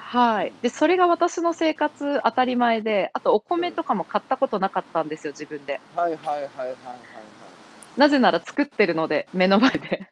[0.10, 0.54] はい。
[0.64, 5.80] で、それが私の生活当たり前で、あとお米とかも買ったことなかったんですよ、自分で。
[5.96, 8.00] はいはいはいはいはいはい。
[8.00, 10.08] なぜなら作ってるので、目の前で。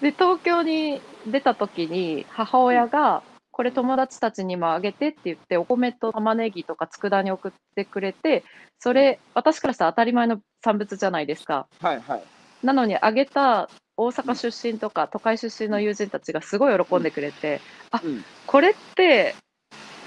[0.00, 8.44] で、東京に出た時に母親が、これ友達たちにもあげてって言って、お米と玉ねぎとか佃煮送ってくれて、
[8.78, 11.66] それ、私からしたら当たり前の産物じゃないですか。
[11.80, 12.22] はいはい。
[12.62, 17.60] なのにあげた大阪出身とか都会出身の友人たちがすごい喜んでくれて、
[18.04, 19.34] うん、これって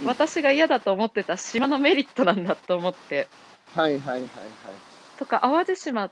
[0.02, 3.28] うん私が嫌だと思ってた島のメリットなんだと思って、
[3.76, 4.30] はいはいはいはい。
[5.18, 6.10] とか淡路島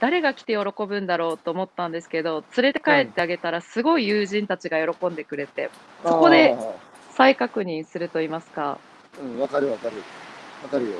[0.00, 5.70] 誰が来て喜ぶんだろうと思ったんですけど連れて帰ってあげたらすごい友人たちが喜んでくれて
[6.02, 6.74] そこであ
[7.14, 9.22] 再確認すると言いますかー。
[9.22, 9.96] うん、わかるわかる。
[10.62, 10.92] わかるよ。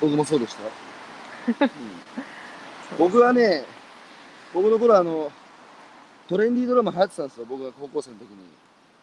[0.00, 0.62] 僕もそうでした。
[1.64, 1.70] うん
[2.98, 3.64] 僕はね、
[4.54, 5.30] 僕の頃あの、
[6.28, 8.36] トレンディードラマ流行ってたんですよ、僕が高校生の時に。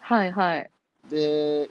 [0.02, 0.70] はいはい。
[1.10, 1.70] で、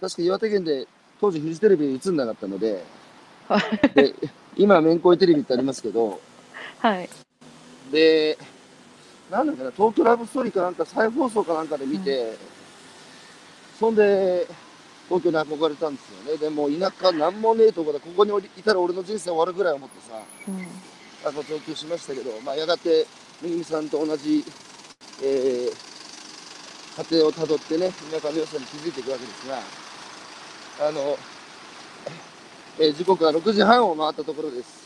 [0.00, 0.86] 確か岩手県で
[1.20, 2.84] 当時フジテレビに映んなかったので、
[3.48, 3.58] は
[3.94, 4.14] で
[4.56, 6.20] 今、めんこいテレビってありますけど、
[6.78, 7.08] はい。
[7.90, 8.38] で、
[9.30, 12.36] なんだっけな、東京ラブストーリーかなんか再放送かなんかで見て、
[13.78, 14.46] そんで、
[15.08, 16.38] 東京に憧れたんですよね。
[16.38, 20.93] でも田舎なんもねえとこで、ここにいたら俺の人生終わるぐらい思ってさ、うん
[21.26, 23.06] あの上京しましたけど、まあ、やがて、
[23.42, 24.44] めぐみさんと同じ、
[25.22, 29.58] えー、家庭をたどってね、田舎の良さに気づいていくわけですが、
[30.88, 31.16] あの、
[32.78, 34.84] えー時刻は6時半を回ったところです。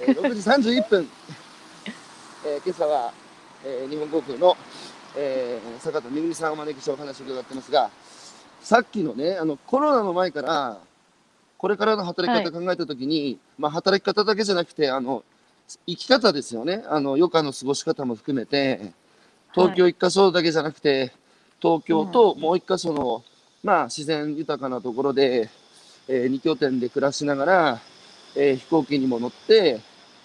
[0.00, 1.08] えー 6時31分、
[2.44, 3.12] えー今朝は、
[3.64, 4.56] えー日本航空の、
[5.16, 7.90] えー坂田めぐみさんをお招きしてお話を伺ってますが、
[8.60, 10.78] さっきのね、あのコロナの前から、
[11.56, 15.24] これからの働き方考えたときに、まあ、働き方だけじゃなくて、あの、
[15.86, 16.84] 生き方ですよね。
[16.88, 18.92] あの、余暇の過ごし方も含めて、
[19.54, 21.12] 東京一箇所だけじゃなくて、
[21.60, 23.24] 東京ともう一箇所の、
[23.64, 25.50] まあ、自然豊かなところで、
[26.08, 27.80] えー二拠点で暮らしながら、
[28.36, 29.80] えー飛行機にも乗って、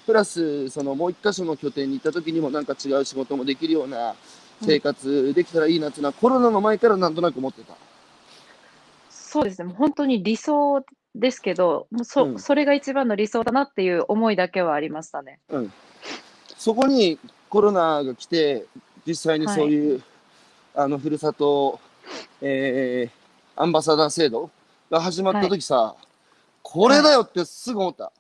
[0.05, 4.15] プラス、そのもう一箇所の拠点に行った時にもなんか違う仕事もできるような
[4.61, 7.73] 生活できたらいいなっていうのは、コロナの前からなんとなく思ってた。
[9.09, 10.83] そうですね本当に理想
[11.15, 15.39] ですけどもうそ,、うんそれが一番の理想だなっていう思いだけはありましたね。
[16.57, 17.19] そこに
[17.49, 18.65] コロナが来て、
[19.05, 20.03] 実際にそういう、
[20.73, 21.79] あの、ふるさと、
[22.41, 23.21] えー
[23.55, 24.49] アンバサダー制度
[24.89, 25.95] が始まった時さ、
[26.63, 28.11] これだよってすぐ思った。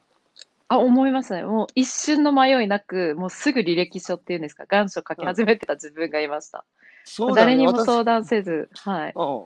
[0.67, 1.43] あ、思いますね。
[1.43, 6.63] もう一瞬の迷いなく、もうすぐ履歴書っていうんですか、願書書き始めてた自分がいました。
[7.05, 9.13] そうだよね誰にも私相談せず、はい。
[9.15, 9.43] うん。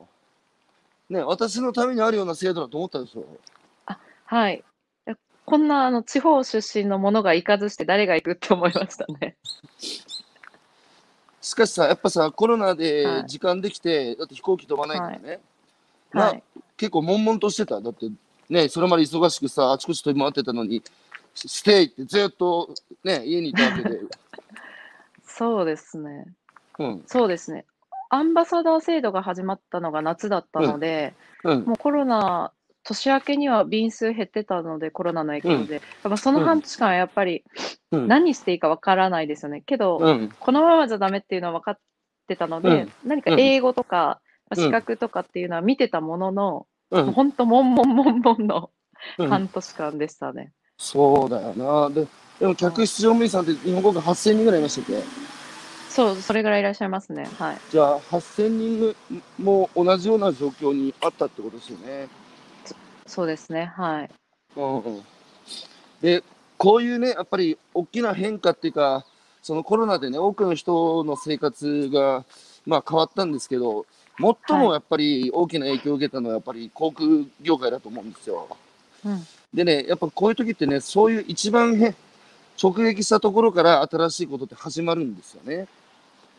[1.10, 3.26] ね、私のためにあるような制度だと思ったでしょ。
[4.26, 4.63] はい。
[5.46, 9.38] こんなあの地方出身の者が行かずして誰が行くって思いましたね。
[11.39, 15.39] しかしさ、やっぱさ、コロナではい時間できて、だって飛行機飛ばないからね。
[16.12, 16.44] まあはい。
[16.76, 17.80] 結構悶々としてた。
[17.80, 18.10] だって
[18.50, 20.82] ね、それまで忙しくさ、あちこち飛び回ってたのに、
[21.36, 24.02] スステイってずっとね、家にいたわけで。
[25.24, 26.26] そうですね。
[26.80, 27.04] うん。
[27.06, 27.65] そうですね。
[28.15, 31.63] アンバサダー制度が始まったのが夏だったので、うん。
[31.65, 32.51] もうコロナ、
[32.84, 37.43] 年明けには便数減ってたので、コロナの影響で、やっぱその半年間はやっぱり
[37.91, 38.08] うん。
[38.08, 39.62] 何していいかわからないですよね。
[39.65, 40.30] けど、うん。
[40.39, 41.78] このままじゃダメっていうのは分かっ
[42.28, 47.12] てたので、うん何か英語とか、うん資格とかっていうのは見てたものの、うん。
[47.13, 48.69] 本当、もんもんもんもんの
[49.17, 50.51] うん半年間でしたね。
[50.78, 51.89] そうだよな。
[51.89, 52.08] で、
[52.39, 55.04] でも客室乗務員さんって日本国8000人ぐらいいましたっけ？
[55.95, 57.25] そう、それぐらいいらっしゃいますね。
[57.39, 57.58] はい。
[57.71, 58.95] じゃあ8000人
[59.41, 62.10] も同じような状況にあったってことですよね。
[63.08, 63.71] そうですね。
[63.77, 64.10] はい。
[64.58, 65.03] うんうん、
[66.01, 66.21] で、
[66.58, 69.05] こういうね、やっぱり大きな変化っていうか、
[69.41, 72.25] そのコロナでね、多くの人の生活が、
[72.65, 73.86] まあ、変わったんですけど、
[74.17, 77.08] 最もやっぱり大きな影響を受けたのは、やっぱり航空
[77.41, 78.49] 業界だと思うんですよ。
[79.05, 79.25] うん。
[79.53, 81.95] でね、やっぱこういう時ってね、そういう一番へ
[82.62, 85.67] 直撃したところから新しいことって始まるんですよね。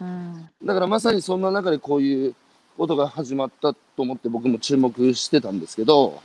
[0.01, 0.49] うん。
[0.65, 2.35] だからまさにそんな中でこういう
[2.77, 6.21] ことが始まったと思って僕も注目してたんですけど、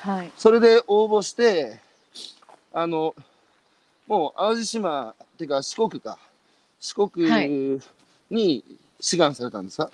[0.00, 0.32] はい。
[0.36, 1.80] それで応募して、
[2.72, 3.14] あの、
[4.06, 6.18] もう淡路島っていうか四国か、
[6.78, 7.80] 四国はい
[8.30, 8.64] に
[9.00, 9.90] 志願されたんですか、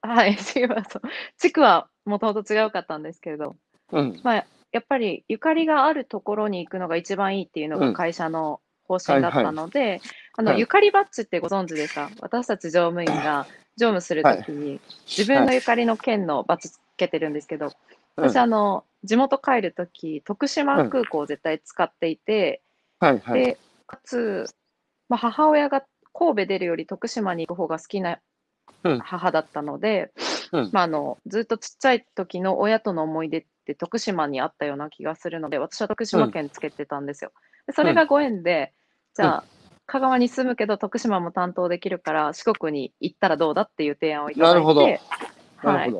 [0.00, 1.00] はい、違います。
[1.38, 3.56] 地区はもともと違うかったんですけれど、
[3.92, 4.20] うん。
[4.22, 8.60] まあ、やっぱりゆかりがあるところに行くのが一番いいっていうのうんが会社の
[8.98, 10.00] 方針だったので、
[10.36, 10.60] あの、はい。
[10.60, 12.10] ゆかりバッジってご存知ですか？
[12.20, 17.72] 私たち乗務員が乗務するときに自分のゆかりの県のバッジつけてるんですけど、うん
[18.16, 22.60] 私あの、地元帰るとき、徳島空港を絶対使っていて、
[23.00, 23.42] はいはい。
[23.42, 24.44] で、かつ、
[25.08, 28.18] まあ、母親が神戸出るより徳島に行く方が好きな
[28.84, 28.98] うん。
[28.98, 30.12] 母だったので、
[30.52, 30.70] うん。
[30.72, 37.32] まあ、あのずっとちっちゃい時の親との思い出って徳島にあったような気がするので、私は徳島県つけてたんですよ。
[37.66, 38.74] でそれがご縁で、
[39.14, 39.44] じゃあ、
[39.86, 44.82] 香川に住むけど徳島も担当できるから四国に行ったらどうだっていう提案をいただいて、なるほど
[45.56, 45.94] はい。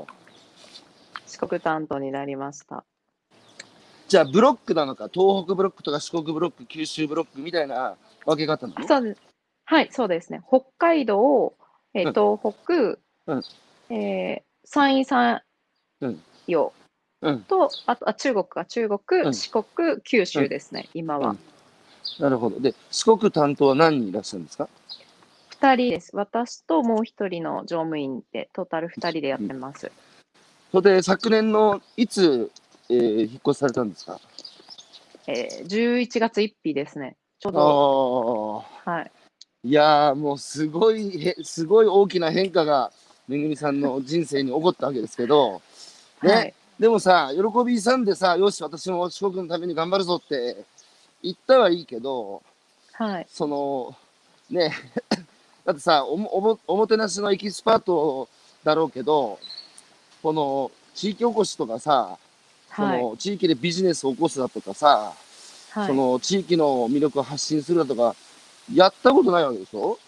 [1.26, 2.84] 四国担当になりました。
[4.08, 7.96] じゃあブロックなのか、東北ブロックとか四国ブロック、九州ブロックみたいな
[8.26, 8.86] 分け方なの？
[8.86, 9.20] そうです。
[9.64, 10.42] はい、そうですね。
[10.48, 11.54] 北海道、
[11.94, 12.74] えーうん東北、
[13.26, 13.42] うん
[13.94, 15.42] えー山陰山
[16.00, 16.72] うん陽
[17.20, 17.42] うん。
[17.42, 19.64] と、あとあ中国か、中国、うん四国、
[20.02, 21.38] 九州ですね、今はうん。
[22.18, 22.60] なるほど。
[22.60, 24.68] で、四国担当は何人いらっしゃるんですか？
[25.60, 26.10] 二人です。
[26.14, 29.90] 私ともう一人の乗務員で、トータル二人でやってます。
[30.72, 32.50] それで昨年のいつ、
[32.88, 34.18] えー引っ越しされたんですか？
[35.28, 37.16] えー、11月1日ですね。
[37.38, 38.90] ちょうあど、あ。
[38.90, 39.10] はい。
[39.64, 42.90] いやーもうすごいへ、すごい大きな変化が
[43.28, 45.62] めぐみさんの人生に起こったわけですけど、
[46.22, 46.54] ね、はい。
[46.80, 50.64] でもさ、喜びさんでさ、よし、私も四国のために頑張るぞって
[51.22, 52.42] 言ったはいいけど、
[52.92, 53.26] はい。
[53.30, 53.96] その、
[54.50, 54.72] ね、
[55.64, 58.28] だってさおもおも、おもてなしのエキスパート
[58.64, 59.38] だろうけど、
[60.22, 62.18] この地域おこしとかさ、
[62.74, 63.02] そはい。
[63.02, 65.12] の地域でビジネスを起こすだとかさ、
[65.70, 68.14] はいその地域の魅力を発信するだとか、
[68.74, 69.98] やったことないわけでしょ？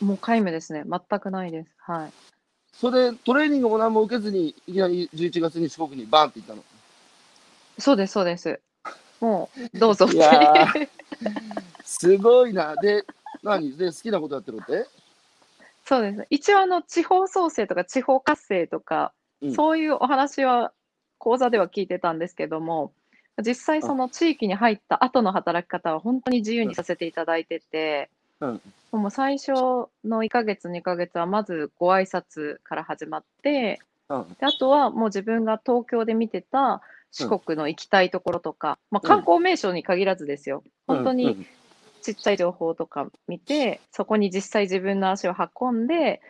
[0.00, 0.84] もう皆無ですね。
[0.86, 1.70] 全くないです。
[1.78, 2.12] はい。
[2.72, 6.62] それでトレーニングも何も受けずに、いきなり11月に四国にバーンって行ったの？
[7.78, 8.60] そうです、そうです。
[9.20, 10.88] もう、どうぞって。
[11.84, 12.74] すごいな。
[12.76, 13.04] で、
[13.42, 13.76] 何？
[13.76, 14.86] で好きなことやってるって？
[15.84, 16.26] そうですね。
[16.30, 20.72] 一応、あの、地方創生とか地方活性とか、うんそういうお話は
[21.18, 22.92] 講座では聞いてたんですけども、
[23.44, 28.08] 実際その地域に入った後の働き方は本当に自由にさせていただいてて、
[28.40, 28.60] うん
[28.92, 34.36] もう最初の1ヶ月、2ヶ月はまずご挨拶から始まって、うん。
[34.40, 36.80] であとはもう自分が東京で見てた
[37.14, 40.64] 四国の行きたいところとか、まあ、観光名所に限らずですよ。
[40.88, 41.46] 本当に
[42.02, 46.20] ちっちゃい情報とか見て、そこに実際自分の足を運んで、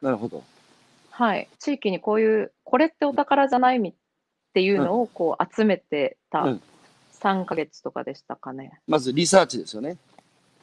[0.00, 0.44] なるほど。
[1.10, 3.94] はい、地域にこういう、これってお宝じゃないみっ
[4.54, 6.62] ていうのをこう集めてたうん
[7.20, 8.78] 3ヶ月とかでしたかね。
[8.86, 9.96] まずリサーチですよね。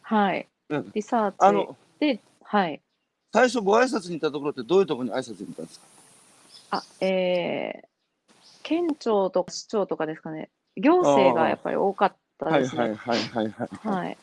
[0.02, 0.48] はい。
[0.70, 2.82] うんリサーチで、はい。
[3.34, 5.86] 最初ご挨拶に行ったところってどういうところに挨拶に行ったんですか？
[6.78, 7.88] あ、えー、
[8.66, 10.50] 県庁とか市長とかですかね。
[10.76, 12.82] 行政がやっぱり多かったはいですね。
[12.82, 13.70] はいはいはいはい。
[13.88, 14.18] はい。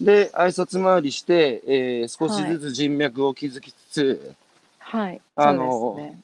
[0.00, 4.34] で、挨拶回りして、えー少しずつ人脈を築きつつ、
[4.78, 5.20] はい。
[5.34, 6.20] あのそうですね。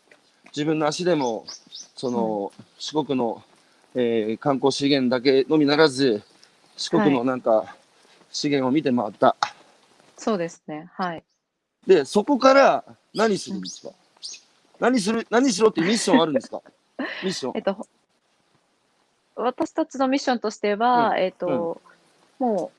[0.54, 1.44] 自分の足でも、
[1.96, 3.42] その、四国の、
[3.96, 6.22] えー観光資源だけのみならず、
[6.76, 7.74] 四国のなんか、
[8.30, 9.34] 資源を見て回った。
[10.16, 10.88] そうですね。
[10.94, 11.24] はい。
[11.84, 13.92] で、そこから何するんですか、
[14.78, 16.62] 何する、何しろってミッションあるんですか？
[17.22, 17.52] ミッション？
[17.56, 17.60] え。
[17.60, 17.86] っと、
[19.36, 21.80] 私たちのミッションとしては、えっと、
[22.38, 22.78] もう、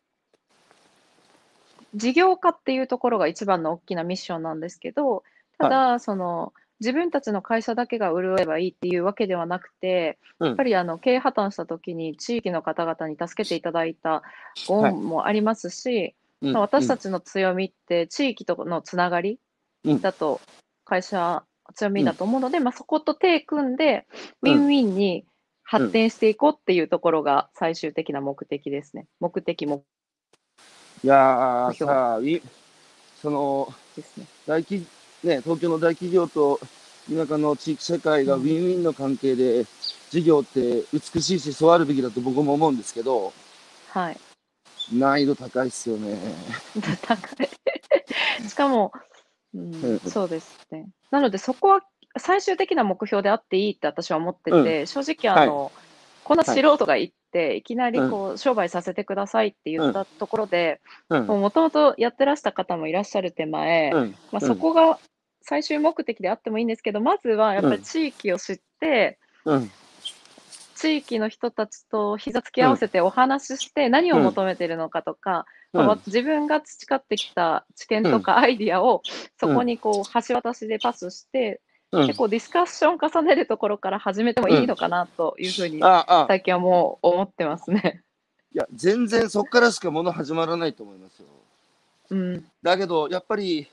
[1.96, 5.24] 事業化っていうところが一番の大きなミッションなんですけど、
[5.58, 10.48] ただ、その、自分たちの会社だけが潤えばいいっていうわけではなくて、うん。
[10.48, 14.22] やっぱりあの経営破綻した時に地域の方々に助けていただいた
[14.68, 16.52] ご恩もありますし、うん。
[16.52, 19.40] まあ私たちの強みって地域とのつながり
[19.86, 20.02] うん。
[20.02, 20.42] だと
[20.84, 21.44] 会社
[21.76, 24.06] 強みだと思うので、まあ、そこと手組んで
[24.42, 25.26] ウうんィンウィンに
[25.64, 29.08] 発展していこうっていうところが最終的な目的ですね。
[29.20, 29.84] 目的も
[31.04, 32.42] いやーさあ、い
[33.22, 34.26] その、ですね。
[34.46, 34.86] 大企
[35.24, 36.60] ね、東京の大企業と
[37.10, 39.66] 田舎の地域社会がウうんィンウィンの関係で、
[40.10, 43.34] 事業って美しいし、そうあるべきだと僕も思うんですけど、
[43.90, 44.18] はい。
[44.92, 46.18] 難易度高いっすよね。
[47.04, 47.50] 高い。
[48.48, 48.92] しかも、
[49.54, 49.84] うん。
[49.84, 50.00] うん。
[50.10, 50.88] そうですね。
[51.12, 51.82] なので、そこは
[52.18, 55.72] 最終的な目標であっていいって私は思ってて、正直あの、
[56.24, 57.64] こんな素人が行って、い。
[57.64, 61.28] きなりこう、商売させてくださいって言ったところで、うん。
[61.28, 64.16] もともとやってらした方もいらっしゃる手前、うん。
[64.32, 65.00] まあ、そこが
[65.42, 69.72] 最終目的であってもいいんですけど、まずはやっぱり地域を知って、うん。
[70.76, 79.02] 地域の人たちと膝つき合わせてお話しして、何を求めてるのかとか、うんまあ自分が培ってきた知見とかアイディアを
[79.40, 85.80] そこにこう橋渡しでパスして、うん結構ディスカッション重ねるところから始めてもいいのかなというふうに
[86.28, 88.02] 最近はもう思ってますね。
[88.52, 91.28] いや、全然そっからしかもの始まらないと思いますよ。
[92.12, 92.46] うん。
[92.62, 93.68] だけど、やっぱり、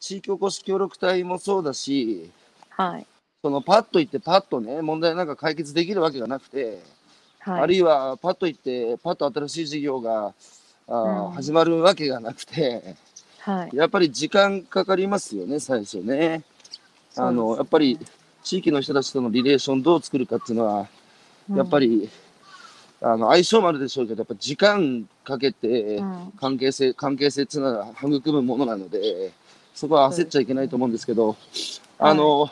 [0.00, 2.30] 地域おこし協力隊もそうだし、
[2.70, 3.06] はい。
[3.42, 6.82] そのパッと行ってパッとね、問題なんか解決できるわけがなくて、
[7.40, 7.60] はい。
[7.62, 10.34] あるいはパッと行って、パッと新しい事業が、
[10.88, 12.96] あーうん始まるわけがなくて、
[13.40, 13.76] はい。
[13.76, 16.42] やっぱり時間かかりますよね、最初ね。
[17.16, 17.98] あの、やっぱり
[18.42, 20.88] 地域の人たちとのリレーションどう作るかっていうのは、
[21.54, 22.10] やっぱり、り、
[23.00, 29.32] あの、相性もあるでしょうけど、やっぱ時間かけてうん関係性、関係性っていうのは育むものなので、
[29.74, 31.36] そこは焦っちゃいけないと思うんですけど、
[31.98, 32.50] あの、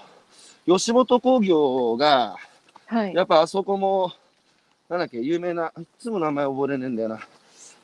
[0.67, 2.37] 吉本興業が、
[2.87, 3.15] はい。
[3.15, 4.13] やっぱあそこも、
[4.89, 7.21] なんだっけ、有名な、いつも名前覚えれねえんだよな。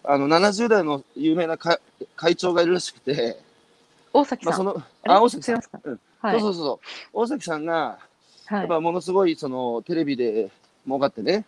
[0.04, 1.78] あの、70代の有名な会
[2.16, 3.38] 会長がいるらしくて、
[4.12, 4.54] まあ、大崎さん。
[4.54, 5.62] その、えあ、大崎さん。
[5.84, 6.40] うんはい。
[6.40, 6.86] そうそうそう。
[7.12, 7.98] 大崎さんが、
[8.46, 8.60] はい。
[8.60, 10.50] やっぱものすごい、その、テレビで
[10.86, 11.44] 儲かってね。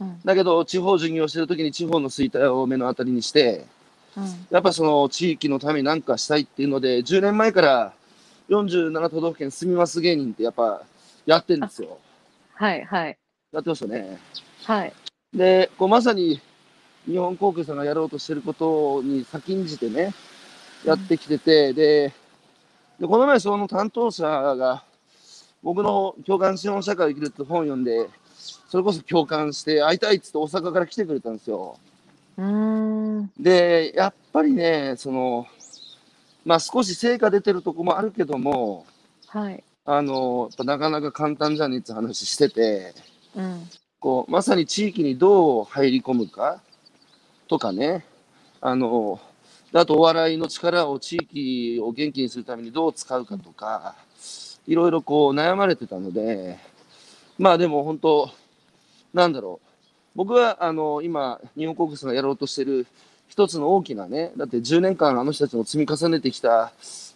[0.00, 3.66] うんだけど、地方巡業してる時に地方の衰退を目の当たりにして、
[4.16, 7.92] うんやっぱその地域のために何かしたいっていうので、10年前から
[8.48, 10.82] 47都道府県住みます芸人ってやっぱ
[11.26, 11.98] やってんですよ。
[12.54, 12.84] はい。
[12.84, 13.18] はい。
[13.52, 14.18] やってましたね。
[14.64, 14.92] はい。
[15.34, 16.40] で、こうまさに
[17.06, 20.12] 日本航空さんがやろうとしてることに先んじてね、
[20.84, 22.12] やってきてて、で、
[22.98, 24.82] でこの前その担当者が
[25.62, 28.08] 僕の共感資本社会を生きるって本読んで、
[28.68, 31.78] それこそ共感して会いたいっつって大阪から来てくれたんですよ。
[32.36, 33.30] うーん。
[33.38, 35.46] で、やっぱりね、その、
[36.44, 38.86] まあ少し成果出てるとこもあるけども、
[39.28, 39.62] はい。
[39.84, 42.94] あの、なかなか簡単じゃねえって話してて、
[43.34, 43.70] うん。
[44.00, 46.60] こう、まさに地域にどう入り込むか
[47.48, 48.04] とかね、
[48.60, 49.20] あの、
[49.72, 53.94] あとお笑いの力を地域を元気にするためにどう使うかとか、
[54.66, 56.58] いろいろこう悩まれてたので、
[57.38, 58.30] まあでも本当、
[59.12, 59.66] なんだろう。
[60.14, 62.86] 僕はあの、今、日本航空さんがやろうとしてる
[63.28, 66.72] 一つの大きなね、だって10年間あの人たちも積み重ねてきた、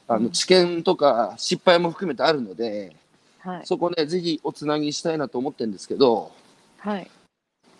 [0.07, 2.95] あの、うん知見とか失敗も含めてあるので、
[3.41, 3.67] はい。
[3.67, 6.31] そこね、ぜひおつなぎしたいなと思ってるんですけど、
[6.79, 7.11] はい。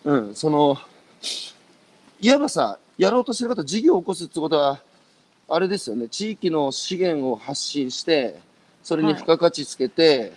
[0.05, 0.77] うん、その、
[2.21, 4.79] いわばさ、やろうとしてる方、事業を起こすってことは、
[5.49, 8.39] あれですよね、地域の資源を発信して、
[8.83, 10.33] それに付加価値つけて、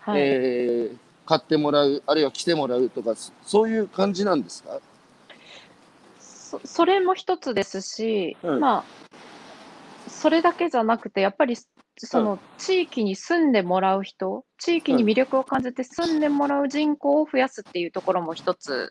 [0.00, 0.20] はい。
[0.20, 4.80] えー買ってもらう、あるいは来てもらうとか、そそういう感じなんですか？
[6.18, 8.58] そそれも一つですし、うん。
[8.58, 9.10] まあ、
[10.08, 11.56] それだけじゃなくて、やっぱり
[11.96, 18.90] その地域に住んでもらう人、地域に魅力を感じて住んでもらう人口を増やすっていうところも一つ、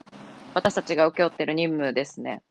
[0.54, 2.42] 私たちが請け負ってる任務ですね。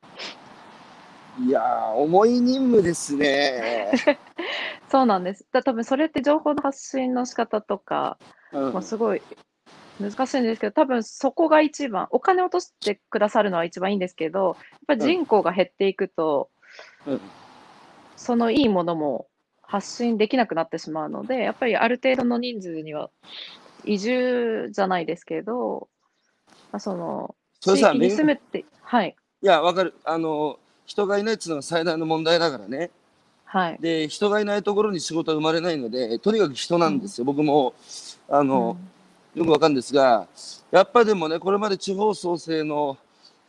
[1.46, 3.90] いやー、重い任務ですね。
[4.90, 5.46] そうなんです。
[5.52, 8.18] だ多分それって情報の発信の仕方とか、
[8.52, 9.22] うんまあ、すごい
[10.00, 16.50] 難しいんですけど、多分そこが一番、お金を落としてくださるのは一番いいんですけど、やっぱり人口が減っていくと、
[17.06, 17.20] うん
[18.18, 19.28] そのいいものも
[19.62, 23.10] 発信できなくなってしまうので、やっぱりある程度の人数には
[23.84, 25.88] 移住じゃないですけど、
[26.72, 29.94] まあ、そのそれさに住むって、はい、いや、わかる。
[30.04, 32.90] あの、人がいないっていうのが最大の問題だからね。
[33.44, 37.24] はい、で、人がいないところに仕事は生まれないので、とにかく人なんですよ。
[37.24, 37.74] 僕も、
[38.28, 38.76] あの、
[39.34, 40.26] よくわかるんですが、
[40.70, 42.96] やっぱでもね、これまで地方創生の、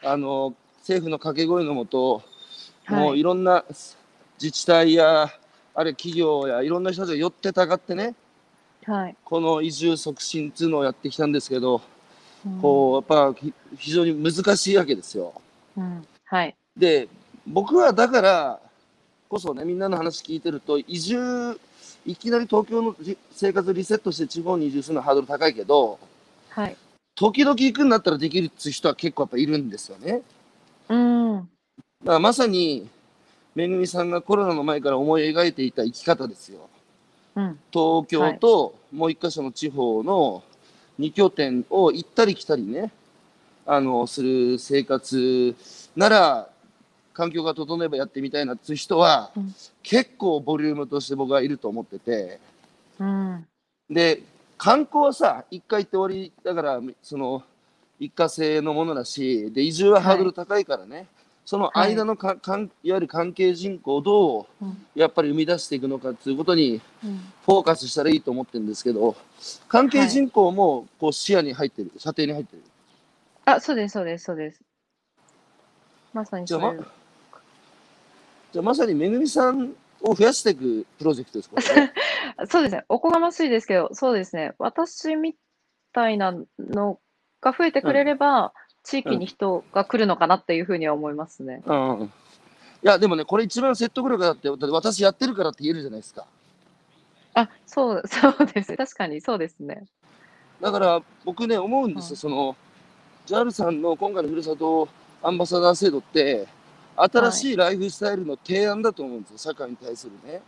[0.03, 2.24] あの、政府の掛け声のもと、
[2.88, 3.64] もはい、ういろんな
[4.41, 5.24] 自治体や、
[5.76, 8.16] あるいは企業やいろんな人たちが寄ってたがってね、
[8.86, 11.82] はい、この移住促進っていうのをやってきたんですけど、うん
[12.62, 15.34] こう、やっぱひ非常に難しいわけですよ。
[15.78, 16.06] うん。
[16.26, 17.08] はい、で、
[17.48, 18.60] 僕はだから
[19.28, 21.60] こそね、みんなの話聞いてると、移住、
[22.06, 26.00] いきなり東京のじ生活リセットして地方に移住するのはハードル高いけど、
[26.50, 26.76] はい、
[27.16, 30.22] 時々行くんだったらできるっていう人は結構やっぱいるんですよね。
[30.88, 31.48] うん、だか
[32.14, 32.88] らまさに、
[33.56, 36.70] めぐみさんがコロナの前から思い描いていた生き方ですよ。
[37.36, 40.44] うん、東京ともう一箇所の地方の
[41.00, 42.91] 2拠点を行ったり来たりね、
[43.66, 45.56] あの、する生活
[45.95, 46.50] なら、
[47.14, 49.54] 環境が整えばやってみたいなっていう人は、うん。
[49.82, 52.39] 結構ボリュームとして僕はいると思ってて、
[53.00, 53.47] うん、
[53.89, 54.22] で、
[54.58, 57.43] 観光はさ、一回行って終わりだから、その、
[58.00, 61.08] 一過性のものだし、で、移住はハードル高いからね、
[61.50, 64.86] その間のか、かんいわゆる関係人口をどううん。
[64.93, 67.18] やっぱり生み出していくのかっていうことにうん。
[67.43, 69.16] フォーカスしたらいいと思ってるんですけど
[69.68, 71.91] 関係人口もこう視野に入ってる。
[71.97, 72.62] 射程に入ってる。
[73.45, 74.62] あ、そうです、そうです、そうです。
[76.14, 76.82] まさにじゃあ,、そういう。
[76.82, 76.88] ま、
[78.52, 79.74] じゃあまさにめぐみさん
[80.04, 81.93] を増やしていくプロジェクトですか、ね
[82.47, 82.86] そうですね。
[82.89, 84.54] おこがましいですけど、そうですね。
[84.60, 85.36] 私み
[85.93, 87.00] たいなの
[87.41, 91.61] が増えてくれれば、地域に人が来るのかなっていうふうには思いますね。
[91.65, 96.25] うん、いやでもねこれ一番説得力だって私やってるからって言えるじゃないですか。
[97.34, 98.75] あ、そう、 そうです。
[98.75, 99.86] 確かにそうですね。
[100.61, 102.17] だから僕ね思うんですよ、はい。
[102.17, 102.55] その
[103.27, 104.89] JAL さんの今回のふるさと
[105.21, 106.47] アンバサダー制度って
[106.95, 107.57] 新しい。
[107.57, 110.41] ライフスタイルの提案だと思うんですよ社会に対するね、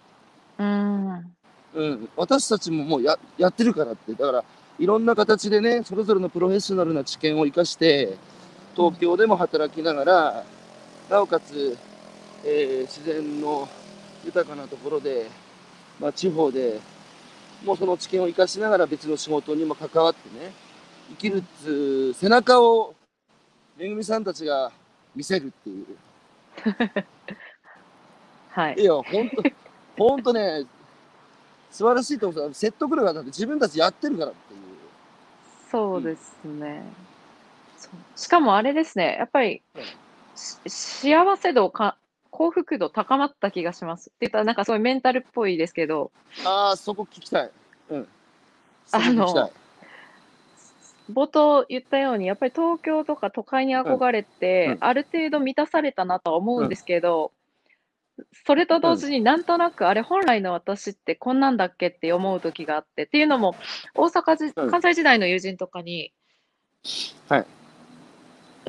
[0.58, 1.36] うーん。
[1.74, 4.14] うん、私たちももうややってるからって。
[4.14, 4.44] だから
[4.82, 8.18] いろんな形でねそれぞれのプロフェッショナルな知見を生かして
[8.76, 10.44] 東京でも働きながら
[11.08, 11.78] なおかつ、
[12.44, 13.70] えー自然の
[14.26, 15.28] 豊かなところで、
[16.00, 16.80] まあ、地方で
[17.64, 20.52] もうその知見を生かしながら別の仕事にも関わってね
[21.12, 22.96] 生きるっつう背中を
[23.78, 24.72] めぐみさんたちが
[25.16, 25.86] 見せるっていう。
[28.50, 28.76] はい。
[28.80, 28.84] い。
[28.84, 29.44] や本当
[29.96, 30.66] 本当ね
[31.70, 32.54] 素晴らしいと思う。
[32.54, 34.61] 説得力がだって自分たちやってるからっていう
[35.72, 36.84] そうですね。
[37.78, 39.16] そうしかもあれですね。
[39.18, 39.64] やっぱり
[40.36, 41.98] 幸せ度か、
[42.30, 44.10] 幸福度高まった気がします。
[44.10, 46.12] って言ったらなんかすごいメンタルっぽいですけど、
[46.46, 47.52] ああ、そこ聞きたい。
[47.90, 48.08] うん。
[48.92, 49.52] あの。
[51.12, 57.32] 冒頭言ったように、やっぱり東京とか都会に憧れて、うんうんある程度満たされたなとは思うんですけど、
[58.46, 63.56] それと同時になんとなく、あれ、本来の私ってこんなんだっけって思う時があって、っていうのも、
[63.96, 64.70] 大阪じ、うん。
[64.70, 66.14] 関西時代の友人とかに、
[67.30, 67.46] はい。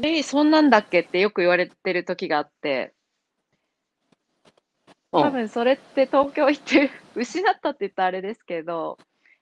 [0.00, 1.00] レイ、そんなんだっけ？
[1.00, 2.94] ってよく言われてる時があって、
[5.12, 5.22] うん。
[5.22, 8.98] 多分それって東京行って失ったって言ったらあれですけど、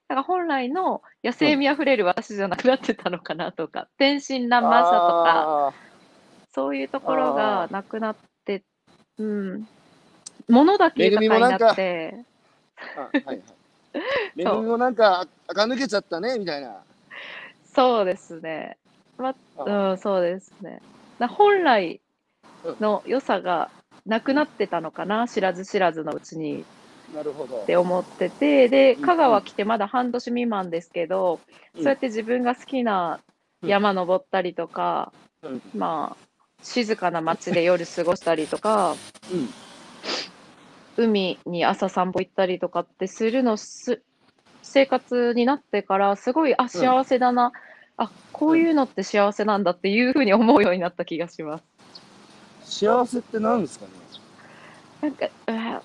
[0.07, 5.73] なんか本来の野生味あふれる私じゃなくなってたのかなとか、天真爛漫さとか、あ
[6.53, 8.63] そういうところがなくなって、
[9.17, 9.67] うん、
[10.49, 12.25] 物だけ豊かになって、
[12.75, 13.41] はいはい。
[14.35, 16.81] めぐみもなんか、 垢抜けちゃったね、みたいな。
[17.73, 18.77] そうですね。
[19.17, 20.81] まあうん、そうですね。
[21.19, 22.01] な本来
[22.79, 23.69] の良さが
[24.05, 26.65] なくなってたのかな、知らず知らずのうちに
[27.13, 27.65] なるほどっ。
[27.65, 31.39] て思ってて、で、うん香川来てまだ半年未満ですけど、
[31.75, 33.19] うんそうやって自分が好きな
[33.63, 35.13] 山登ったりとか、
[35.43, 35.61] うん。
[35.75, 36.25] まあ、
[36.63, 38.95] 静かな街で夜過ごしたりとか、
[39.31, 39.49] うん。
[40.97, 44.01] 海に朝散歩行ったりとかってするのす
[44.61, 47.51] 生活になってからすごいあ幸せだな、
[47.97, 51.63] あこういうのって幸せなんだっていうふうに思うようになった気がします。
[52.83, 53.91] 幸せって何ですかね？
[55.01, 55.81] なんか、えー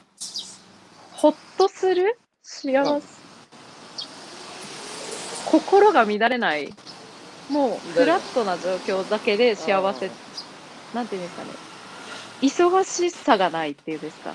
[1.13, 2.19] ほっとする？
[2.43, 3.01] 幸うん。
[3.01, 3.07] せ
[5.47, 6.75] 心が乱れない？
[7.51, 10.11] もうフラットな状況だけで幸せ。
[10.95, 11.51] なんていうんですかね。
[12.43, 14.35] 忙しさがないっていうんですか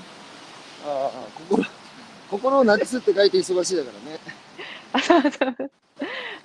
[0.86, 1.63] ああ、心、
[2.29, 4.19] 心をなくすって書いて忙しいだからね。
[4.93, 5.71] あ そうそう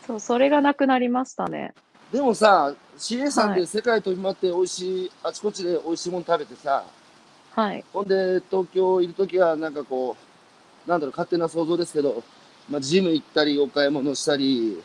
[0.06, 1.74] そうそれがなくなりましたね。
[2.12, 6.84] でもさ、CA さんはいで世界飛び回って美味しい、あちこちで美味しいもの食べてさ、
[7.54, 10.16] はいほんで東京いるときはなんかこ
[10.86, 12.22] う、なんだろう、勝手な想像ですけど、
[12.70, 14.80] まあ、ジム行ったり、お買い物したり、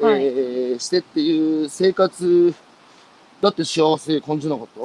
[0.00, 2.54] はいえーしてっていう生活、
[3.40, 4.80] だって幸せ感じなかった？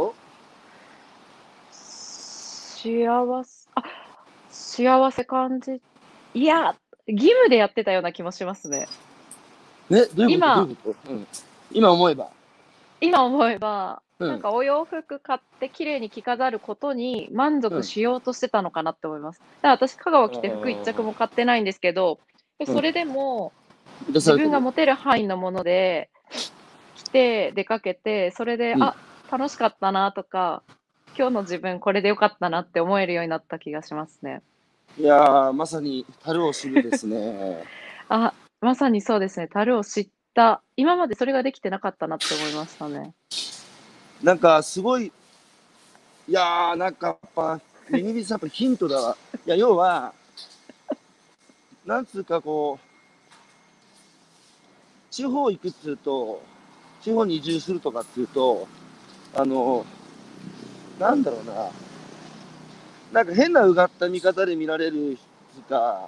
[1.71, 3.43] 幸せ、あ、
[4.51, 5.81] 幸せ感じ、
[6.33, 6.75] いや、
[7.07, 8.87] 義務でやってたような気もしますね。
[9.89, 11.09] ね、どういうこと？
[11.09, 11.27] 今。
[11.71, 12.29] 今思えば。
[13.01, 14.27] 今思えば、うん。
[14.27, 19.39] なんかお洋服買って綺麗に着飾ることに満足しようとしてたのかなって思います。
[19.39, 22.19] だから私、香川来て服一着も買ってないんですけど、
[22.63, 22.65] ん。
[22.65, 23.51] それでも
[24.13, 26.09] 自分が持てる範囲のもので
[26.95, 28.83] 着て出かけて、それで、うん。
[28.83, 28.95] あ、
[29.31, 30.61] 楽しかったなとか、
[31.17, 34.41] 今日の自分これでよかったなって思えるようになった気がしますね。
[34.97, 37.63] いやー、まさに樽を知るですね。
[38.09, 39.47] あ、まさにそうですね。
[39.47, 40.61] 樽を知った。
[40.75, 43.13] 今までそれができてなかったなって思いましたね。
[44.23, 45.11] なんかすごい、
[46.27, 47.59] いやー、なんかやっぱ、
[47.89, 49.17] めぐみさん、やっぱヒントだわ。
[49.45, 50.13] いや、要は、
[51.85, 52.85] なんつうかこう、
[55.09, 56.41] 地方行くっつうと、
[57.01, 58.67] 地方に移住するとかっていうと、
[59.33, 59.85] あの、
[61.01, 61.71] なんだろうな、
[63.11, 65.17] なんか変なうがった見方で見られる
[65.53, 66.07] つうか、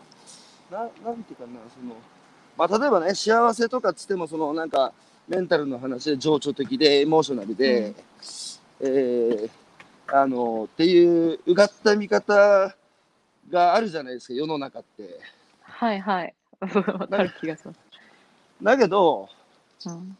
[0.72, 1.96] ななんていうかな、その、
[2.56, 4.94] まあ、例えばね、幸せとかっつっても、その、なんか、
[5.28, 7.96] メンタルの話で情緒的で、エモーショナルで、
[8.80, 9.50] えー
[10.12, 12.76] あのっていううがった見方
[13.50, 15.20] があるじゃないですか世の中って。
[15.62, 16.34] はいはい。
[16.62, 17.80] わかる気がします。
[18.62, 19.28] だけど
[19.86, 20.18] うん、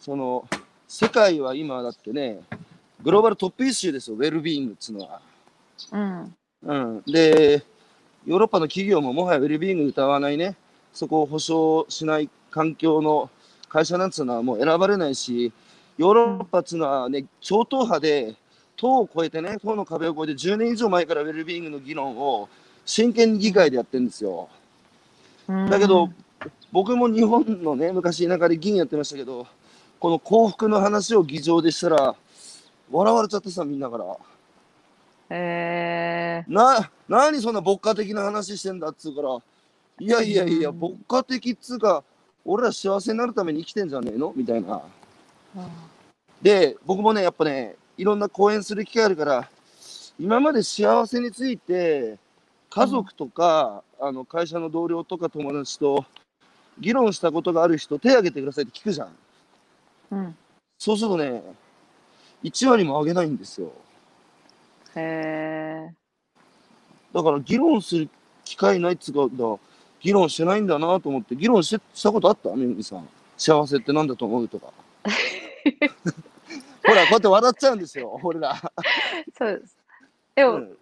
[0.00, 0.48] その
[0.88, 2.40] 世界は今だってね
[3.04, 5.20] グローバルトップイシューですよウェルビーイングっつうのは。
[5.92, 6.34] うん。
[6.62, 7.62] うん、で
[8.26, 10.56] ヨーロッパの企業ももはやウェルビーイング歌わないね
[10.94, 13.30] そこを保証しない環境の
[13.68, 15.52] 会社なんつうのはもう選ばれないし
[15.98, 18.34] ヨーロッパっつうのはね超党派で
[18.76, 22.48] 党を超えてね党の壁を越えて10年以上前からウェルビーイングの議論を
[22.86, 24.48] 真剣に議会でやってるんですよ。
[25.48, 26.08] うんだけど、
[26.72, 29.46] 僕も日本のね昔田舎で議員やってましたけど
[30.00, 32.16] この幸福の話を議場でしたら
[32.94, 34.04] 笑われちゃってさみんなから。
[35.30, 39.36] えな、何そんな牧歌的な話してんだっつうから、
[39.98, 42.04] いやいやいや、うん牧歌的っつうか、
[42.44, 44.32] 俺ら幸せになるために生きてんじゃねえの？
[44.36, 44.80] みたいな。
[45.56, 45.68] ー
[46.40, 49.48] で、僕もね、やっぱね、いろんな講演する機会あるから、
[50.20, 52.18] 今まで幸せについて、
[52.70, 56.04] 家族とか、あの会社の同僚とか友達と
[56.78, 59.16] 議論したことがある人、手挙げてくださいって聞くじゃん。
[60.12, 60.36] うん。
[60.78, 61.42] そうするとね、
[62.44, 63.72] 1割も上げないんですよ。
[64.94, 65.94] へえ
[67.12, 68.08] だから議論する
[68.44, 69.56] 機会ないっつうか、だ
[70.00, 72.50] 議論してないんだなと思って、議論してしたことあった？
[72.54, 73.08] めぐみさん。
[73.36, 74.72] 幸せってなんだと思うとか。
[76.86, 78.54] ほら、こうやって笑っちゃうんですよ、俺ら。
[79.36, 79.78] そうです。
[80.34, 80.76] でも、うん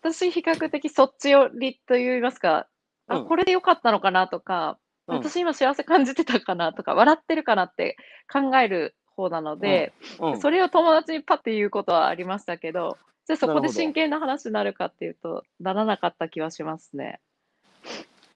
[0.00, 2.66] 私、比較的そっち寄りと言いますか、
[3.08, 7.96] あ、うんこれでよかったのかなとか、うん私今幸せ感じてたかなとか、笑ってるかなって
[8.30, 10.40] 考える方なので、うん。
[10.40, 12.96] それを友達にパッて言うことはありましたけど、
[13.26, 17.18] じゃあそこで真剣な話になるかっていうと、ならなかった気はしますね。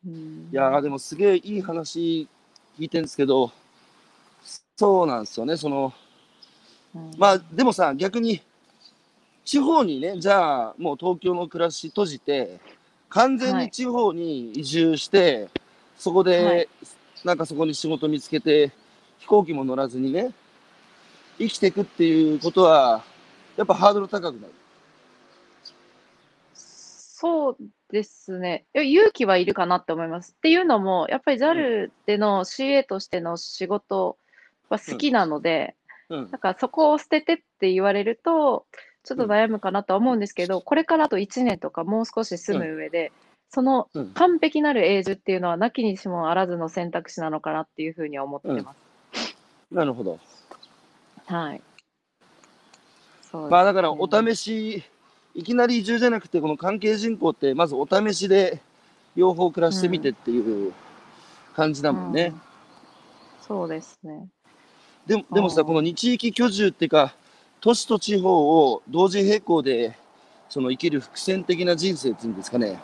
[0.04, 0.48] うん。
[0.52, 2.28] いやーでもすげえいい話
[2.78, 3.52] 聞いてるんですけど、
[4.76, 5.92] そうなんですよね、その、
[6.96, 7.12] うん。
[7.16, 8.42] まあでもさ、逆に、
[9.44, 12.58] 地方にね、じゃあもう東京の暮らし閉じて、
[13.08, 13.64] 完全はい。
[13.66, 15.48] に地方に移住して、
[15.96, 16.68] そこで、はい。
[17.24, 18.72] なんかそこに仕事見つけて、
[19.18, 20.32] 飛行機も乗らずにね、
[21.38, 23.04] 生きていくっていうことは、
[23.56, 24.52] やっぱハードル高くなる。
[26.54, 27.56] そう
[27.90, 28.64] ですね。
[28.74, 30.34] 勇気はいるかなって思います。
[30.36, 34.16] っていうのも、やっぱり JAL での CA としての仕事
[34.68, 35.76] は好きなので、
[36.08, 38.66] うんなんかそこを捨ててって言われると、
[39.02, 43.12] ちょっと悩むかなとは思うんですけど、これからあと1年とかもう少し住む上で、
[43.48, 49.36] そのうん完璧なる永住っていうのは、なきにしもあらずの選択肢なのかなっていうふうには思ってます。
[49.70, 50.18] なるほど。
[51.26, 51.62] はい。
[53.30, 54.84] そうまあだからおね試し、
[55.34, 58.60] いきなり移住じゃなくて、この関係人口って、まずお試しで
[59.16, 60.72] 両方暮らしてみてっていう
[61.54, 62.32] 感じだもんね。
[62.34, 62.52] うん
[63.46, 64.28] そうですね。
[65.06, 67.14] でもでもさ、この二地域居住っていうか、
[67.60, 69.96] 都市と地方を同時並行で
[70.48, 72.80] その生きる伏線的な人生っていうんですかね。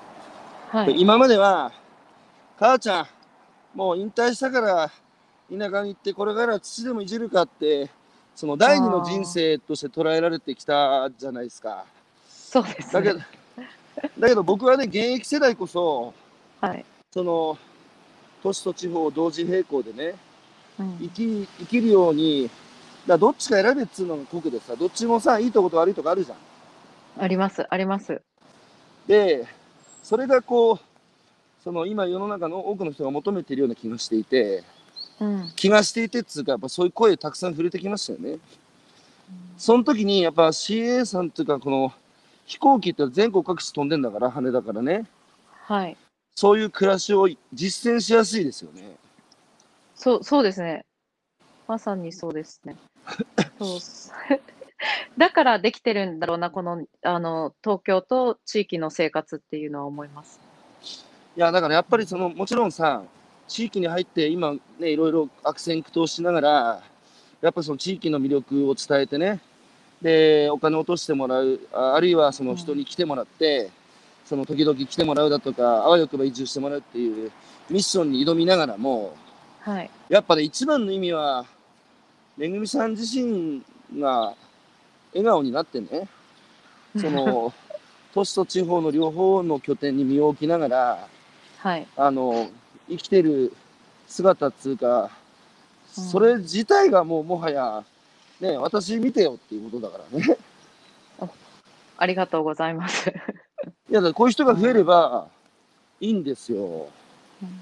[0.70, 1.00] はい。
[1.00, 1.72] 今までは、
[2.58, 3.06] 母ちゃん、
[3.74, 4.90] もう引退したから
[5.48, 7.88] 田舎に行って、これから土でもいじるかって、
[8.38, 11.84] その第二の人生として捉えられてきたじゃないですか。
[12.28, 13.26] そうですだけどね。、
[14.16, 16.14] だけど僕はね、現役世代こそ、
[16.60, 16.84] はい。
[17.12, 17.58] その、
[18.40, 20.14] 都市と地方を同時並行でね、
[20.78, 22.48] うん生き、生きるように、
[23.08, 26.38] だどっちか選べっつうのが酷でさ、どっちもさ、いいとこと悪いとこあるじゃん。
[27.20, 28.22] あります、あります。
[29.08, 29.48] で、
[30.04, 30.78] それがこう、
[31.64, 34.64] その今世の中の多くの人が求めているような気がしていて、うん。
[35.56, 38.38] 気がしていてっつうか、やっぱそういう声たくさん触れてきましたよね。
[39.56, 41.92] その時にやっぱ CA さんっていうか、この
[42.46, 45.06] 飛行機って全国各地飛んでんだから、羽だからね。
[45.64, 45.96] はい。
[46.34, 48.96] そういう暮らしを実践しやすいですよね。
[49.94, 50.84] そう、そうですね。
[51.66, 52.76] まさにそうですね。
[53.58, 53.78] そう
[55.18, 60.40] だからできてるんだろうな、この、あの、東京と地域の生活っていうのは思います。
[61.36, 63.02] いや、だからやっぱりその、もちろんさ、
[63.48, 66.82] 地域に入って今ね、いろいろ悪戦苦闘しながら、
[67.40, 69.40] やっぱその地域の魅力を伝えてね、
[70.02, 73.70] で、お金を落としてもらう、ああるいはその人に来てもらって、
[74.24, 77.32] その時々来てもらうだとか、あわよくば移住してもらうっていう
[77.70, 79.16] ミッションに挑みながらも、
[79.60, 79.90] はい。
[80.08, 81.46] やっぱね、一番の意味は、
[82.36, 83.62] めぐみさん自身
[83.98, 84.34] が
[85.12, 86.08] 笑顔になってね、
[86.96, 87.52] その、
[88.14, 91.08] 都市と地方の両方の拠点に身を置きながら、
[91.58, 91.86] はい。
[91.96, 92.48] あの、
[92.88, 93.52] 生きてる
[94.06, 95.08] 姿っつうか、うん
[95.90, 97.82] それ自体がもうもはや、
[98.40, 100.36] ね、私見てよっていうことだからね。
[101.98, 103.10] ありがとうございます。
[103.90, 105.26] いや、こういう人が増えれば
[105.98, 106.88] いいんですよ。
[107.42, 107.60] うん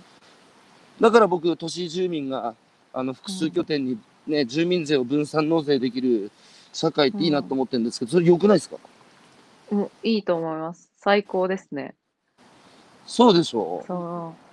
[1.00, 2.54] だから僕、都市住民が、
[2.92, 6.30] あの、複数拠点にね、住民税を分散納税できる
[6.72, 8.76] 社会っていいなと思ってるんですけど、それ良くないですか？
[9.70, 10.90] もういいと思います。
[10.96, 11.94] 最高ですね。
[13.06, 13.86] そうでしょう。
[13.86, 14.45] そう。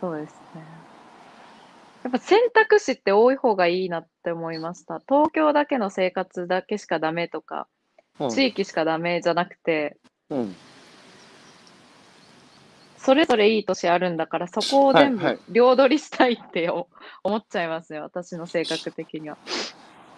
[0.00, 0.62] そうですね。
[2.04, 5.00] やっぱ選択肢って多い方がいいなって思いました。
[5.08, 7.66] 東京だけの生活だけしかダメとか、
[8.20, 9.96] うん地域しかダメじゃなくて、
[10.28, 10.56] うん。
[12.96, 16.88] それぞれいい年あるんだから、そこを全はいはい部両取りしたいってお
[17.22, 19.38] 思っちゃいますね、私の性格的には。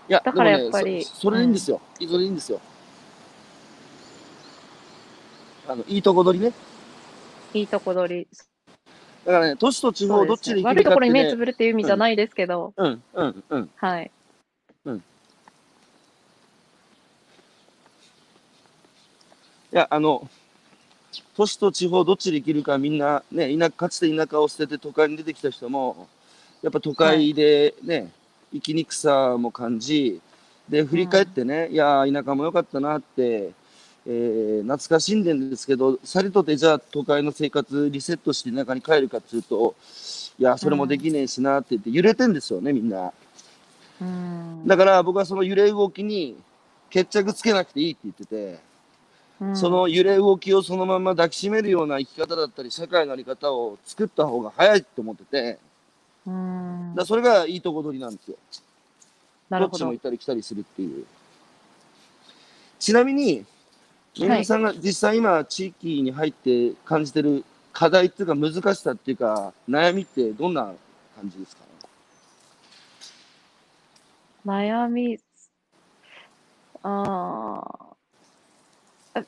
[0.09, 1.81] いや、だからでもねやっぱりそそれでいいんですよ。
[1.97, 2.61] それでいいんですよ。
[5.69, 6.53] あの、いいとこ取りね。
[7.53, 8.29] いいとこ取り。
[9.31, 11.07] だからね、都市と地方どっちで生き悪いところ。
[11.07, 13.71] に目つぶるっていう意味じゃないですけど、うん、うん、うん。
[13.77, 14.11] はい。
[19.73, 20.29] いや、あの、
[21.37, 26.09] 都市と地方どっちで生きるかみんなね、田かつて田舎を捨てて都会に出てきた人も、
[26.61, 28.11] やっぱ都会でね、
[28.53, 30.21] 生きにくさも感じ、
[30.69, 33.53] で、振り返ってね、いやー、田舎も良かったなって、
[34.13, 39.77] えー懐かしんでんですけど、さりとてじゃあ都会の生活リセットして田舎に帰るかっていうと、
[40.37, 43.13] いや、それもできねえしなって言って揺れてんですよね、みんな。
[44.01, 46.37] うんだから僕はその揺れ動きに
[46.89, 48.59] 決着つけなくていいって言ってて、
[49.41, 55.59] うんその揺れ動きをそのまま抱きしめるような生き方だったり、社会のあり方を作った方が早いと思ってて、
[56.27, 58.37] うんだそれがいいとこ取りなんですよ。
[59.51, 60.03] どどっちも行っ。
[60.03, 61.07] たり来たりするっていう。
[62.79, 63.45] ちなみに、
[64.19, 70.73] めぐみさんが実際今地域に入って感じてる課題っていうか難しさっていうか悩みってどんな
[71.15, 71.63] 感じですか？
[74.45, 75.21] 悩み、
[76.83, 79.25] あーあ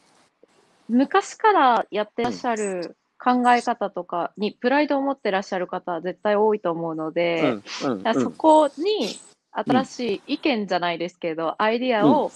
[0.88, 7.42] 昔からやってらっしゃる考え方とかにプライドを持ってらっしゃる方は絶対多いと思うので、
[7.84, 9.18] うんうんそこに
[9.52, 12.32] 新しい意見じゃないですけど、アイディアを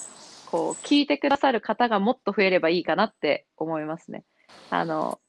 [0.51, 4.25] こう聞いてくださる方がもっと増えればいいかなって思いますね。
[4.71, 5.21] あの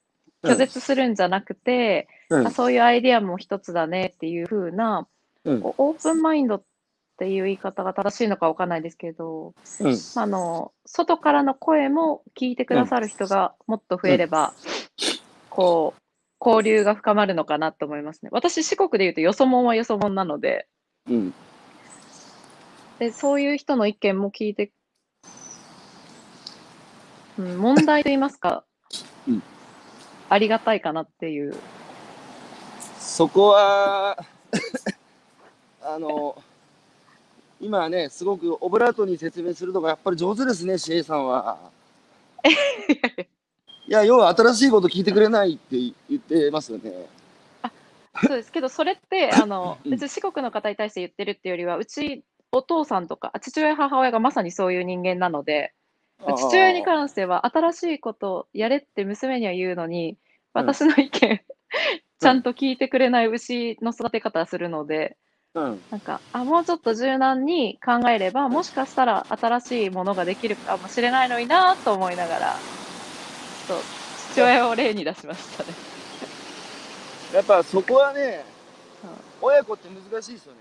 [0.44, 0.52] うん。
[0.52, 2.48] 拒絶するんじゃなくて、うん。
[2.48, 5.08] あそういうアイディアも一つだねっていう風な、
[5.44, 5.62] うん。
[5.64, 6.64] オープンマインドっ
[7.18, 9.98] ていう言い方が正しいのかわかんないですけど、うん。
[10.16, 14.54] あの外からの声も聞いてくださる人がもっと増えれば、
[15.50, 16.02] こう
[16.40, 18.30] 交流が深まるのかなと思いますね。
[18.32, 20.68] 私四国で言うとよそもんはよそもんなので、
[21.10, 21.34] うん。
[23.00, 24.72] でそういう人の意見も聞いて、
[27.38, 28.64] うん、問題と言いますか、
[29.28, 29.44] うん
[30.30, 31.56] ありがたいかなっていう。
[33.00, 34.18] そこは
[35.82, 36.42] あの
[37.62, 41.58] 今はねすごくオブラートに説明するのがやっぱり上手ですね CA さんは。
[43.88, 45.78] いや要は新しいこと聞いてくれないって
[46.10, 47.08] 言ってますよね。
[48.22, 55.74] そうですけど、それってあのうん別に四国の方に対して言ってるっていうよりは、うちお父さんとか、あ父親、母親がまさにそういう人間なので、
[56.20, 60.18] 父親に関しては新しいことをやれって娘には言うのに、うん
[60.54, 61.42] 私の意見、
[62.20, 65.16] ちゃんと聞いてくれない牛の育て方をするので、
[65.54, 72.64] うんなんかあもうちょっと柔軟に考えれば、もしかしたら新しいものができるかもしれないのになと思いながら、
[73.68, 73.90] ちょっと
[74.34, 75.74] 父親を例に出しましたね。
[77.34, 78.44] やっぱそこはね
[79.04, 79.10] うん
[79.48, 80.60] 親子って難しいですよね。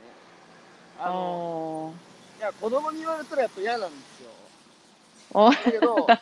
[0.99, 1.95] あの
[2.39, 4.46] いや子供に言われたらやっぱ嫌なんですよ。
[5.39, 6.07] おだけ ど。
[6.07, 6.17] だ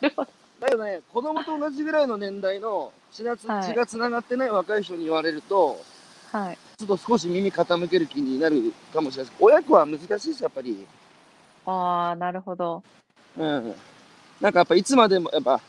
[0.69, 5.79] けどね子供と同じぐらいの年代の血がつ,、はい血がつながってない若い人に言われると
[6.31, 6.57] はい。
[6.77, 9.43] ちょっと少し耳傾ける気になるかもしれないです。
[9.43, 10.85] 親子は難しいですやっぱり。
[11.65, 12.83] ああ、なるほど。
[13.37, 13.73] うん。
[14.41, 15.61] なんかやっぱいつまでもやっぱ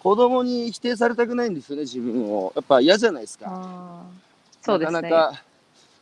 [0.00, 2.52] 子供に否定されたくないんですよね自分を。
[2.56, 4.04] やっぱ嫌じゃないですか。
[4.62, 5.02] そうですね。
[5.02, 5.42] なかなか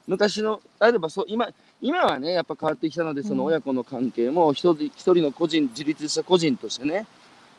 [0.07, 1.48] 昔のあればそう今
[1.83, 7.07] 今はねやっぱ変わってきたのでそのうん親子の関係も一人一人の個人自立した個人としてね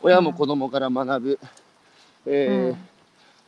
[0.02, 1.40] 親も子供から学ぶ、
[2.26, 2.94] えー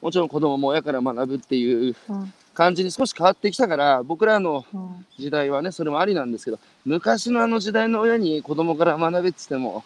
[0.01, 2.21] もちろん子供も親から学ぶっていううん。
[2.21, 5.05] うん感じに少し変わってきたから僕らのうん。
[5.17, 9.83] 時代はねそれもありなんですけど昔のあの時代の親に子供から学べって言っても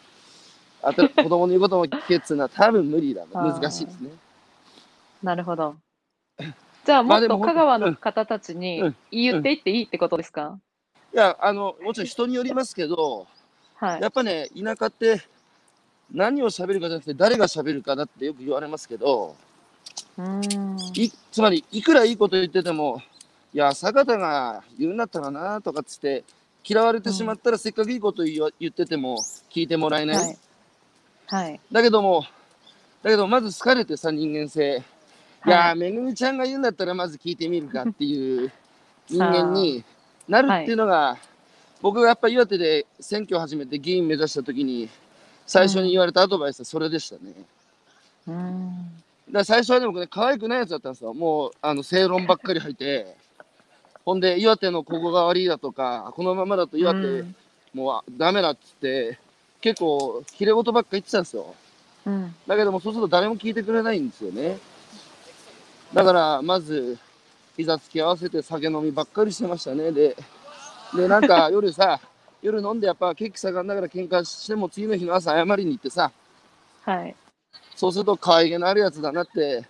[0.83, 3.59] あと 子供の言うことも聞けっつうのは多分無理だあー。
[3.59, 4.11] 難しいですね。
[5.23, 5.75] なるほど。
[6.85, 8.95] じゃあ、もっと香川の方たちにうん。
[9.11, 10.59] 言っていっていいってことですか、
[11.13, 13.27] いやあのもちろん人によりますけど
[13.79, 14.09] はいや。
[14.09, 15.21] っぱね、田舎って
[16.11, 19.35] 何を喋るかじゃなくて誰が喋るかだってよく言われますけど、
[20.17, 20.77] うーん。
[20.95, 23.01] いつまりいくらいいこと言ってても、
[23.53, 26.23] いや、坂田が言うんだったかなとかっつって、
[26.65, 29.17] 嫌われてしまったらせっかくいいこと言ってても
[29.49, 30.17] 聞いてもらえない。
[30.17, 30.37] はい。
[31.27, 31.59] はい。
[31.71, 32.25] だけども、
[33.01, 34.83] だけどまず好かれてさ、人間性。
[35.45, 38.51] いやめぐみちゃんが言うんだったらまず聞いてみるかっていう
[39.07, 39.85] 人間に
[40.29, 41.17] なるっていうのが、
[41.81, 44.89] 僕がやっぱ岩手で選挙を始めて議員目指した時に
[45.47, 47.33] 最初に言われたアドバイスはそれでしたね。
[48.27, 48.69] うん。
[49.27, 51.13] だから最初はでもね可愛くないやつだったんですよ。
[51.13, 53.15] もうあの正論ばっかり吐いて。
[54.05, 57.35] ほんで岩手のここが悪いだとかこのままだと岩手うん
[57.73, 59.19] もうダメだっつって
[59.61, 61.53] 結構切れ事ばっか言ってたんですよ。
[62.05, 62.35] うん。
[62.47, 64.57] だけどもそうすると誰も聞いてくれないんですよね。
[65.93, 66.97] だからまず
[67.59, 69.91] 膝つき合わせて酒飲みばっかりしてましたね。
[69.91, 70.15] で、
[70.95, 71.99] でなんか 夜さ、
[72.41, 76.09] 夜飲んでやっぱ血気盛んながら喧嘩しても次の日の朝謝りに行ってさ、
[76.83, 77.13] はい。
[77.75, 79.67] そうすると可愛げのあるやつだなって、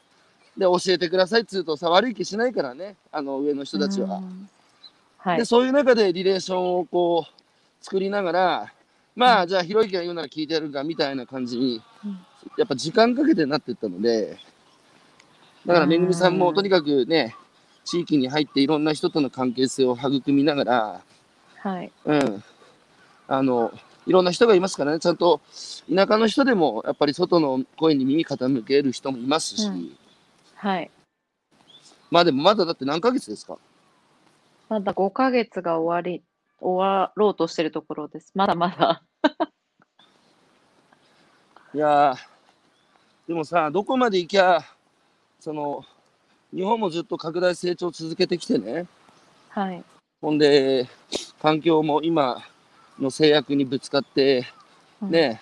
[0.56, 4.18] で教えてくださいっつうとさ悪い気しないからね、あの上の人たちは。
[4.18, 4.50] うん
[5.18, 5.46] はいで。
[5.46, 8.74] そういう中でリレーションをこう作りながら
[9.16, 12.20] まあじゃあひろゆきが言うなら聞いてやるかみたいな感じにうん
[12.58, 14.38] やっぱ時間かけてなってったので
[15.66, 17.36] だからめぐみさんもとにかくね
[17.90, 21.02] 地域に入っていろんな人との関係性を育みながら
[21.58, 21.92] はい。
[22.06, 22.44] うん
[23.28, 23.72] あの
[24.06, 25.42] いろんな人がいますからねちゃんと
[25.94, 29.98] 田舎の人でもやっぱり外の声に耳傾ける人もいますし、うん
[30.56, 30.90] はい。
[32.12, 33.58] まあでもまだだって何ヶ月ですか？
[34.68, 36.24] まだ5ヶ月が終わり、
[36.60, 38.32] 終わろうとしてるところです。
[38.36, 39.04] まだまだ。
[41.74, 42.18] いやー
[43.28, 44.64] でもさ、どこまで行きゃ、
[45.40, 45.86] その、
[46.54, 48.88] 日本もずっと拡大成長続けてきてね、
[49.50, 49.84] はい。
[50.22, 50.88] ほんで、
[51.42, 52.44] 環境も今
[53.00, 54.46] の制約にぶつかって、
[55.02, 55.12] うん。
[55.12, 55.42] ね、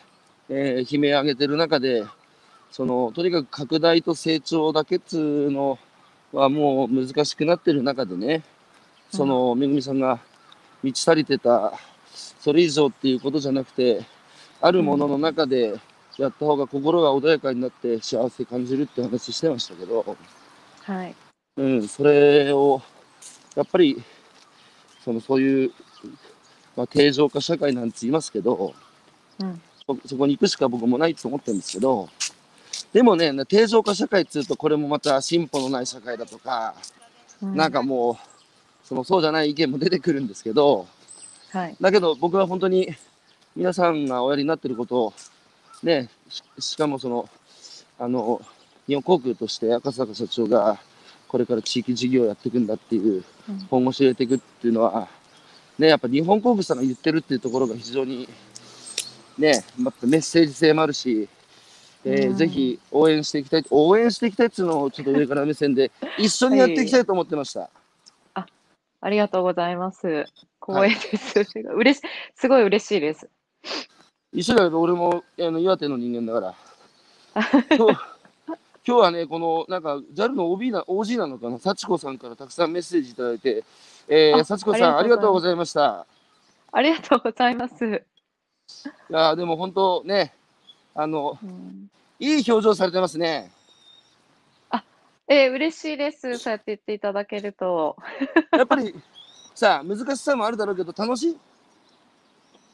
[0.49, 2.03] えー悲鳴上げてる中で、
[2.71, 5.79] その、とにかく拡大と成長だけっつうの
[6.33, 8.43] はもう難しくなってる中でね、
[9.09, 10.19] その、めぐみさんが
[10.83, 11.71] 満ち足りてた、
[12.39, 14.01] それ以上っていうことじゃなくて、
[14.59, 15.79] あるものの中で
[16.17, 20.17] やった方が心が穏やかになって幸せ感じるって話してましたけど、
[20.87, 21.15] はい。
[21.57, 22.81] うん、それを、
[23.55, 24.01] やっぱり、
[25.03, 25.71] その、そういう、
[26.77, 28.73] まあ、定常化社会なんて言いますけど、
[29.39, 29.61] うん。
[29.85, 32.07] そそこに行くしか僕もないと思ってるんですけど、
[32.93, 36.73] でもね、定常化社会っつうと、これもまた進歩のない社会だとか、
[37.41, 38.15] うなんかもう、
[38.85, 40.87] そのそうじゃない意見も出てくるんですけど、
[41.51, 41.75] はい。
[41.81, 42.95] だけど僕は本当に
[43.55, 45.13] 皆さんがおやりになってることを、
[45.83, 47.29] ね、ししかもその、
[47.99, 48.41] あの、
[48.87, 50.79] 日本航空として赤坂社長が
[51.27, 53.25] これから地域事業をやっていくんだっていう、うん
[53.69, 55.07] 本腰入れていくっていうのは、
[55.79, 58.27] ね、やっぱ日本航空さんが言ってるっていうところが非常に、
[59.37, 61.29] ね、またメッセージ性もあるし、
[62.03, 67.69] えーうんぜひ応援していきたい、応援していきたいっていうのをちょっと上から目線で 一緒にやっていきたいと思ってました。
[68.99, 70.25] ありがとうございます。
[70.61, 71.39] 光栄です。
[71.75, 72.01] うれし
[72.35, 73.29] すごい嬉しいです。
[74.33, 76.55] 一緒だけど俺もあの岩手の人間だか
[77.35, 77.41] ら。
[78.87, 83.65] 今日はね、このなんか JAL の OB な OG なのかな、幸子さんからたくさんメッセージいただいて、
[84.07, 86.07] えー、あ幸子さんあありがとうございました。
[86.71, 87.85] ありがとうございます。
[87.85, 87.89] い
[89.09, 90.33] やーでも本当ね、
[90.95, 93.51] あの、うん、いい表情されてますね。
[95.29, 96.37] えー嬉しいです。
[96.37, 97.97] そうやって言っていただけると。
[98.53, 98.95] やっぱり
[99.53, 101.31] さあ、難しさもあるだろうけど、楽し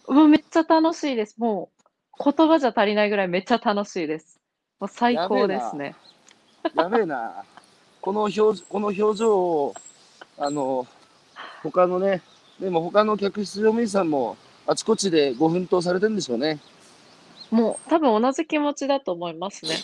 [0.08, 0.12] い？
[0.12, 1.40] もうめっちゃ楽しいです。
[1.40, 1.72] も
[2.20, 4.43] う言葉じゃ足りないぐらいめっちゃ楽しいです。
[4.80, 5.96] もう最高ですね。
[6.76, 7.44] やべえな。
[8.02, 9.74] この表この表情を、
[10.38, 10.88] あの、
[11.62, 12.22] 他のね、
[12.60, 16.60] でも他の客室乗務員さんもあちこちでご奮闘されてるんでしょうね。
[17.52, 19.76] もう多分同じ気持ちだと思いますね。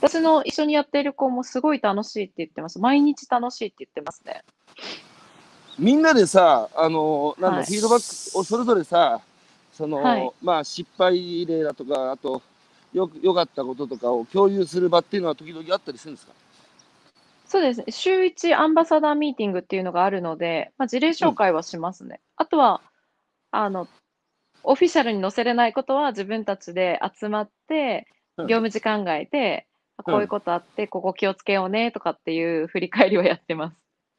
[0.00, 2.78] 私の一緒にやっている子もすごい楽しいって言ってます。
[2.78, 4.44] 毎日楽しいって言ってますね。
[5.78, 9.20] みんなでさ、あの、なんだ、はいフィードバックをそれぞれさ、
[9.72, 12.42] その、はいまあ失敗例だとか、あと、
[12.94, 16.32] よく、良かったこととかを共有する場っていうのは時々あったりするんですか？
[17.46, 17.86] そうですね。
[17.90, 22.20] 週1アンバサダーミーティングっていうのがあるので、まあ、事例紹介はしますね。
[22.36, 22.80] あとは、
[23.50, 23.86] あの、
[24.62, 28.06] オフィシャルに載せれないことは自分たちで集まって、
[28.38, 33.76] うん業務時間外で、うんこういうことあって、ここ気をつけようねとかっていう振り返りをやってます。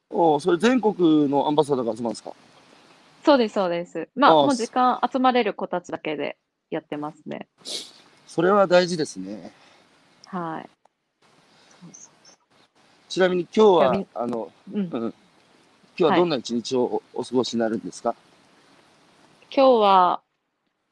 [0.08, 2.32] おうそれ全国のアンバサダーが集まるんですか？
[3.26, 4.08] そうです、そうです。
[4.14, 6.38] まあ、あもう時間集まれる子たちだけで
[6.70, 7.46] やってますね。
[8.36, 9.50] それは大事ですね。
[10.26, 10.68] はい。
[11.80, 12.10] そうそ
[13.08, 15.12] ちなみに今日はあの、ううん、今
[15.96, 18.14] 日はどんな一日をお過ごしになるんですか、
[19.50, 20.20] 今日は、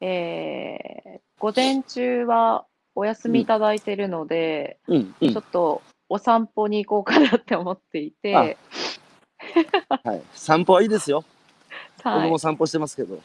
[0.01, 2.65] えー午前中は
[2.95, 5.41] お休みいただいてるので、うん、うんちょ。
[5.41, 8.57] っとお散歩に行こうかなって思っていて、はい。
[10.33, 11.23] 散歩はいいですよ。
[12.01, 13.21] はい僕も、散歩してますけど。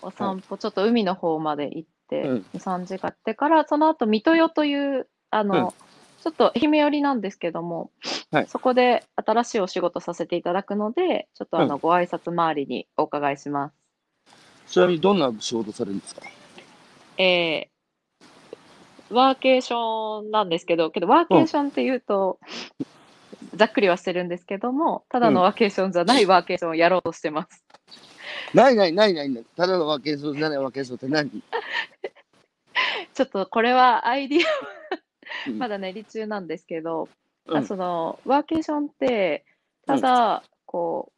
[0.00, 2.46] お散歩、ちょっと海の方まで行って、うん。
[2.54, 5.70] 2、3時間やってから、その後、水戸代という、あの、うん。
[6.22, 7.90] ちょっと愛媛寄りなんですけども、
[8.30, 8.46] はい。
[8.48, 11.80] そこで新しいお仕事させていただくので、ちょっとあの、うん。
[11.80, 13.72] ご挨拶回りにお伺いしま
[14.66, 14.72] す。
[14.72, 16.22] ちなみにどんな仕事されるんですか？
[17.18, 22.38] えー、ワーケーションなんですけど、けどワーケーションっていうと、
[23.54, 27.62] ざっくりはしてるんですけども、ただのワーケーションじゃないワーケーションをやろうとしてます。
[28.54, 29.44] ないないないないない。
[29.56, 31.30] ただのワーケーションじゃないワーケーションって何？
[33.14, 37.08] ちょっとこれはアイディアうんまだ練り中なんですけど、
[37.48, 39.44] あうんそのワーケーションって、
[39.86, 41.14] ただ、こう、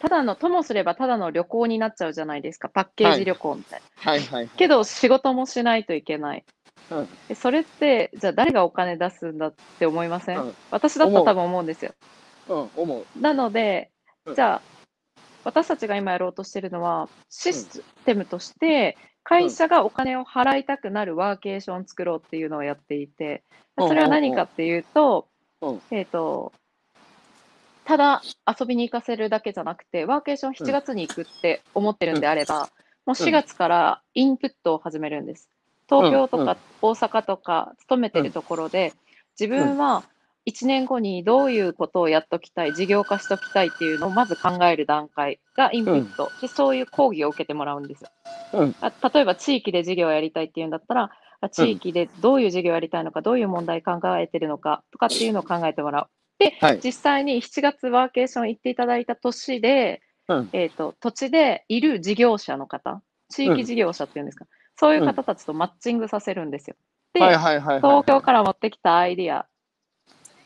[0.00, 4.12] ただの、ともすればただの旅行になっちゃうじゃないですか、パッケージ旅行みたいな。
[4.12, 4.48] はいはいはい。
[4.48, 6.44] けど、仕事もしないといけない。
[6.90, 11.92] うんでそれって、じゃあ誰がお金出すんだって思いません、うん私だったら多分思うんですよ。
[12.48, 13.20] うん、思う。
[13.20, 13.90] なので
[14.24, 14.77] うん、じゃあ、
[15.48, 23.42] 私たちが今やろうとしてるのは、システムとして、会社がお金を払いたくなるワーケーションを作ろうっていうのをやっていて、
[23.78, 23.88] うん。
[23.88, 25.26] それは何かっていうと
[25.60, 26.52] うん、えっと、
[27.84, 32.68] ただ遊びに行かせるだけじゃなくて、ワーケーション7月に行くって思ってるんであれば、
[33.06, 35.48] もう4月からインプットを始めるんです。
[35.88, 38.92] 東京とか大阪とか勤めてるところで、
[39.38, 40.04] 自分は
[40.48, 46.30] 1年後にどういうことをやっときたい、事業化しときたいっていうのをまず考える段階がインプット。
[46.40, 48.10] で、そういう講義を受けてもらうんですよ。
[48.54, 56.08] うんあ例えば地域で事業をやりたいっていうんだったら、あ地域でどういう事業をやりたいのか、どういう問題考えてるのかとかっていうのを考えてもらう。
[56.38, 56.80] で、はい。
[56.82, 64.46] 実際に7月ワーケーション行っていただいた年で、うんえっ、と、土地でいる事業者の方、地域事業者っていうんですか、
[64.76, 66.76] そういう方たちとマッチングさせるんですよ。
[67.12, 67.20] で。
[67.20, 69.46] 東京から持ってきたアイディア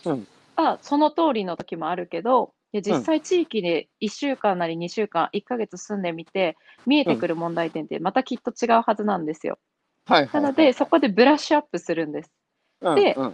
[0.05, 0.27] うん
[0.57, 9.59] がその通りの時もあるけど、いや実際地域で1週間なり2週間、1ヶ月住んでみて、見えてくる問題点ってまたきっと違うはずなんですよ。
[10.07, 10.43] はいはい。
[10.43, 12.31] なので、そこでブラッシュアップするんです。
[12.81, 13.33] うん、でうん、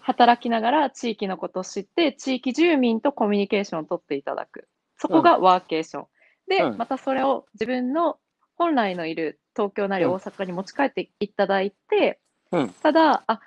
[0.00, 4.68] 働きながら地域のことを知って、地域住民とコミュニケーションを取っていただく。
[4.98, 6.06] そこがワーケーション。
[6.48, 8.18] で、うんまたそれを自分の
[8.56, 12.20] 本来のいる東京なりうん大阪に持ち帰っていただいて、
[12.52, 13.40] うんただ、あ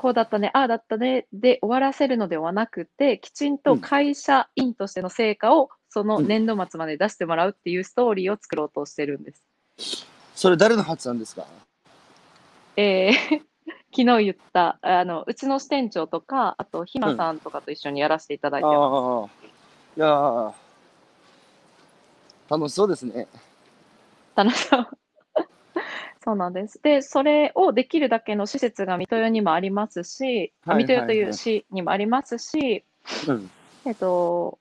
[0.00, 9.44] こうだったね、ああだったねで終わらせるのではなくて、きちんと会社員としての成果をその年度末まで出してもらうっていうストーリーを作ろうとしてるんです。
[10.34, 11.44] それ誰の発案ですか？
[12.78, 13.42] えー
[13.94, 18.76] 昨日言ったあのうちの支店長とか、あとひまさんとかと一緒にやらせていただいてます。
[18.76, 19.28] ああ。
[19.98, 20.52] いやー
[22.48, 23.26] 楽しそうですね。
[24.34, 24.88] 楽しそう。
[26.22, 26.80] そうなんです。
[26.82, 32.84] で、それをできるだけの施設が水戸にもありますし、はい水戸とはいいう市にもありますし、
[33.26, 33.50] うん。
[33.86, 34.58] えっと、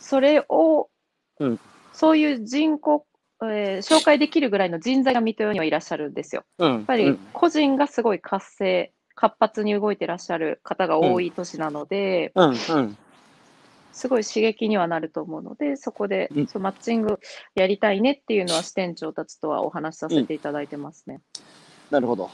[0.00, 0.88] それを、
[1.38, 1.58] うん
[1.92, 3.06] そういう人口、
[3.42, 6.44] えー紹介できるぐらいの人材が水戸にはいらっしゃるんですよ。
[6.58, 6.72] うん。
[6.72, 12.96] やっぱりうん個人がすごい活性、活発に動いてらっしゃる方が多い都市なので、うん、うん。
[13.94, 17.18] すごい刺激にはなると思うので、そこで、うんそうマッチング
[17.54, 21.20] やりたいねっていうのは支店長たちとはお話しさせていただいてますね。
[21.90, 22.30] なるほど。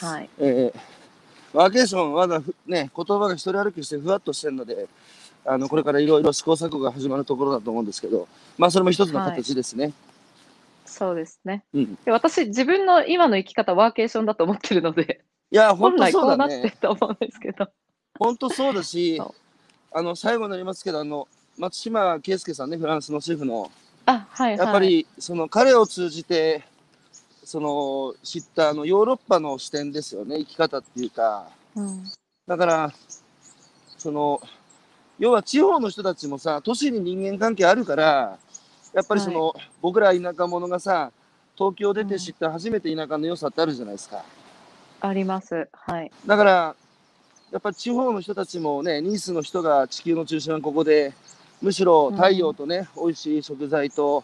[0.00, 0.28] はい。
[0.38, 0.80] えー
[1.52, 4.88] ワーケーションまだふね、言葉が一人歩きしてふわっとしてるので、
[5.44, 9.92] あのこれからいろいろ試行錯誤が始まるところだと思うんですけど、まあそれも一つの形ですね。
[10.86, 11.64] そうですね。
[11.74, 11.98] うん。
[12.06, 15.20] で私、自分の今の生き方、ワーケーションだと思ってるので、
[15.50, 16.76] いや、本本来当そうだこうなってるね。
[16.80, 17.68] と思うんですけど。
[18.18, 19.20] 本当そうだし
[19.94, 21.28] あの最後になりますけど、あの
[21.58, 23.70] 松島圭介さんね、フランスのシェフの、
[24.06, 24.58] あ、はい、はい。
[24.58, 26.64] やっぱりその彼を通じて、
[27.44, 31.46] その知ったあのヨーロッパの視点ですよね、生き方っていうか。
[31.74, 32.04] うん、
[32.46, 32.92] だから、
[33.98, 34.40] その、
[35.18, 38.38] 要は地方の人たちもさ、都市に人間関係あるから、
[38.92, 41.12] やっぱりその、僕ら田舎者がさ、
[41.56, 44.24] 東京出て知った初めて田舎の良さってあるじゃないですか。
[45.00, 45.68] あります。
[45.72, 46.10] はい。
[46.26, 46.76] だから、
[47.52, 51.12] やっぱり地方の人たちもね、ニースの人が地球の中心はここで、
[51.60, 54.22] むしろ太陽とね、美味しい食材と、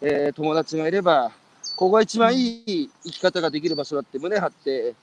[0.00, 1.32] えー友達がいれば、
[1.74, 4.94] ここが一番いい生き方ができる場所だって胸張って、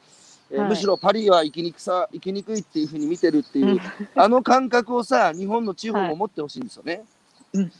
[0.51, 0.69] えーはい。
[0.69, 3.79] むしろパリは生きにくさ、生きにくいっていうふうに見てるっていう、うん。
[4.15, 7.03] あの感覚をさ、日本の地方も持ってほしいんですよね。
[7.51, 7.71] うん。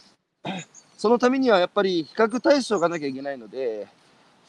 [0.97, 3.87] そのためにはやっぱり比較対象がなきゃいけないので、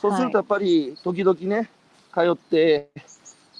[0.00, 1.70] そうするとやっぱり時々ね、
[2.12, 2.88] 通って、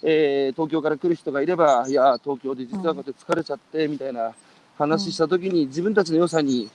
[0.08, 4.32] えー東京から来る人がいれば、いや、東京で実はこうやって疲れちゃってみたいな
[4.78, 6.70] 話したときに、自分たちの良さに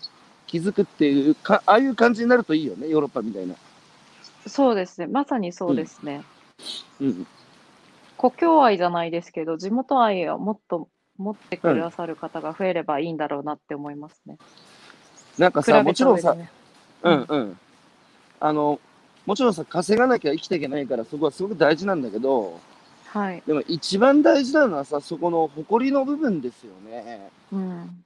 [0.47, 3.55] 気づくっていうか、ああいう感じになるといいよね、ヨーロッパみたいな。
[4.47, 5.07] そうですね。
[5.07, 6.23] まさにそうですね。
[6.99, 7.27] うん、
[8.17, 14.38] 故郷愛じゃないですけど、地元愛をもっと持ってくださる方が増えればいいんだろうなって思いますね。
[15.38, 16.36] なんかさ、比べもちろんさ
[17.03, 17.59] うんうん。
[18.41, 18.79] あの、
[19.25, 22.59] もちろんさ、稼がなきゃ生きていけないから、そこはすごく大事なんだけど、
[23.14, 23.43] はい。
[23.45, 27.30] でも一番大事なのはさ、そこの誇りの部分ですよね。
[27.51, 28.03] うん。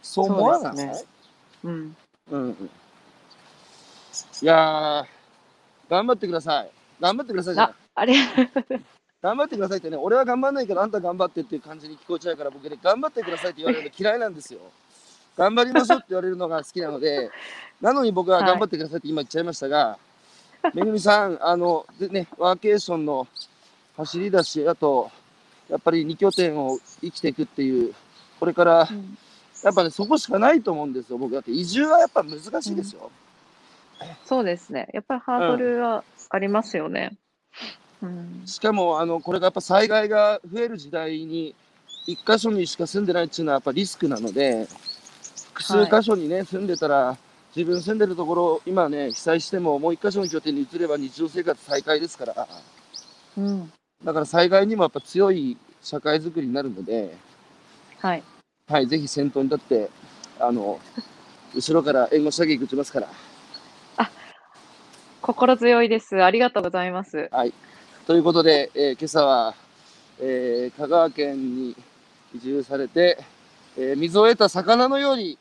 [0.00, 0.76] そう思わない？
[0.76, 1.08] そうですね
[1.64, 1.96] うん。
[2.30, 2.52] うんうん。
[2.54, 5.06] いやー、
[5.90, 6.70] 頑張ってください。
[7.00, 8.14] 頑張ってくださいじゃないあ、あり
[9.20, 14.60] 頑張ってくださいってね、俺は頑張んないからあんた頑張ってっていう感じに聞こえちゃうから、僕ね、頑張ってくださいって言われるの 嫌いなんですよ。
[15.36, 17.30] 頑張りましょうって言われるのが好きなので、
[17.80, 19.98] なのに僕は頑張ってくださいって今言っちゃいましたが、
[20.74, 23.26] めぐみさん、あの、でね、ワーケーションの
[23.96, 25.10] 走りだし、あと、
[25.68, 27.94] やっぱり2拠点を生きていくっていう、
[28.40, 29.18] これから、うん
[29.62, 31.52] やっぱね、そこしかないと思うんですよ、僕だって。
[31.52, 33.10] 移住はやっぱ難しいですよ。
[34.24, 34.88] そうですね。
[34.92, 37.16] やっぱりハードルはありますよね。
[38.02, 38.42] うん。
[38.44, 41.54] しかも、あの、これがやっぱ災害が増える時代に、
[42.06, 44.66] 一箇所にしか住んでないっていうのはやっぱリスクなので、
[45.52, 47.16] 複数箇所にね、住んでたら、
[47.54, 52.48] 自分住んでるところ、今ね、被災しても、もう一箇所の拠点に移れば日常生活再開ですから、
[53.36, 53.72] うん。
[54.04, 57.14] だから災害にもやっぱ強い社会づくりになるので、
[57.98, 58.22] はい。
[58.68, 59.90] はい、ぜひ先頭に立って、
[60.40, 60.80] あの、
[61.54, 63.08] 後ろから援護射撃撃ちますから。
[65.20, 66.22] 心強いです。
[66.22, 67.30] ありがとうございます。
[68.08, 69.54] ということで、えー今朝は、
[70.20, 71.76] えー香川県に
[72.34, 73.18] 移住されて、
[73.78, 75.38] えー水を得た魚のように、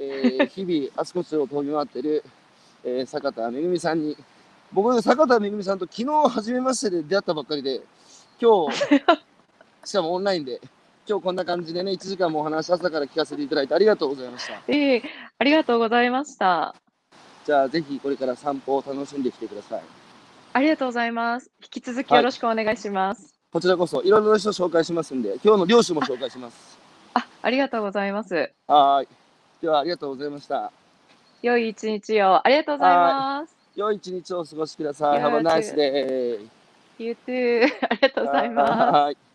[0.00, 2.24] えー 日々あちこちを飛び回ってる、
[2.82, 4.16] えー坂田めぐみさんに
[4.72, 7.80] 僕坂田めぐみさんと昨日初めましてで出会ったばっかりで
[8.40, 8.78] 今日
[9.84, 10.60] しかもオンラインで
[11.06, 15.02] 今日こんな感じでね1時間もお話朝から聞かせていただいてありがとうございましたええ
[15.38, 16.74] ありがとうございました。
[17.44, 19.82] じゃあぜひこれから散歩を楽しんできてください
[20.52, 21.50] ありがとうございます。
[21.62, 23.34] 引き続きよろしくお願いします。
[23.52, 26.78] こちらこそいろいろな人紹介しますんで今日の漁師も紹介します
[27.14, 28.50] あ、ありがとうございます。
[28.66, 29.08] はーい
[29.60, 30.72] ではありがとうございました
[31.42, 32.46] 良い一日を。
[32.46, 33.56] ありがとうございます。
[33.74, 35.20] 良い一日をお過ごしください。
[35.20, 36.59] Have a nice day.
[37.00, 37.66] You too.
[37.88, 39.29] ありがとうございます。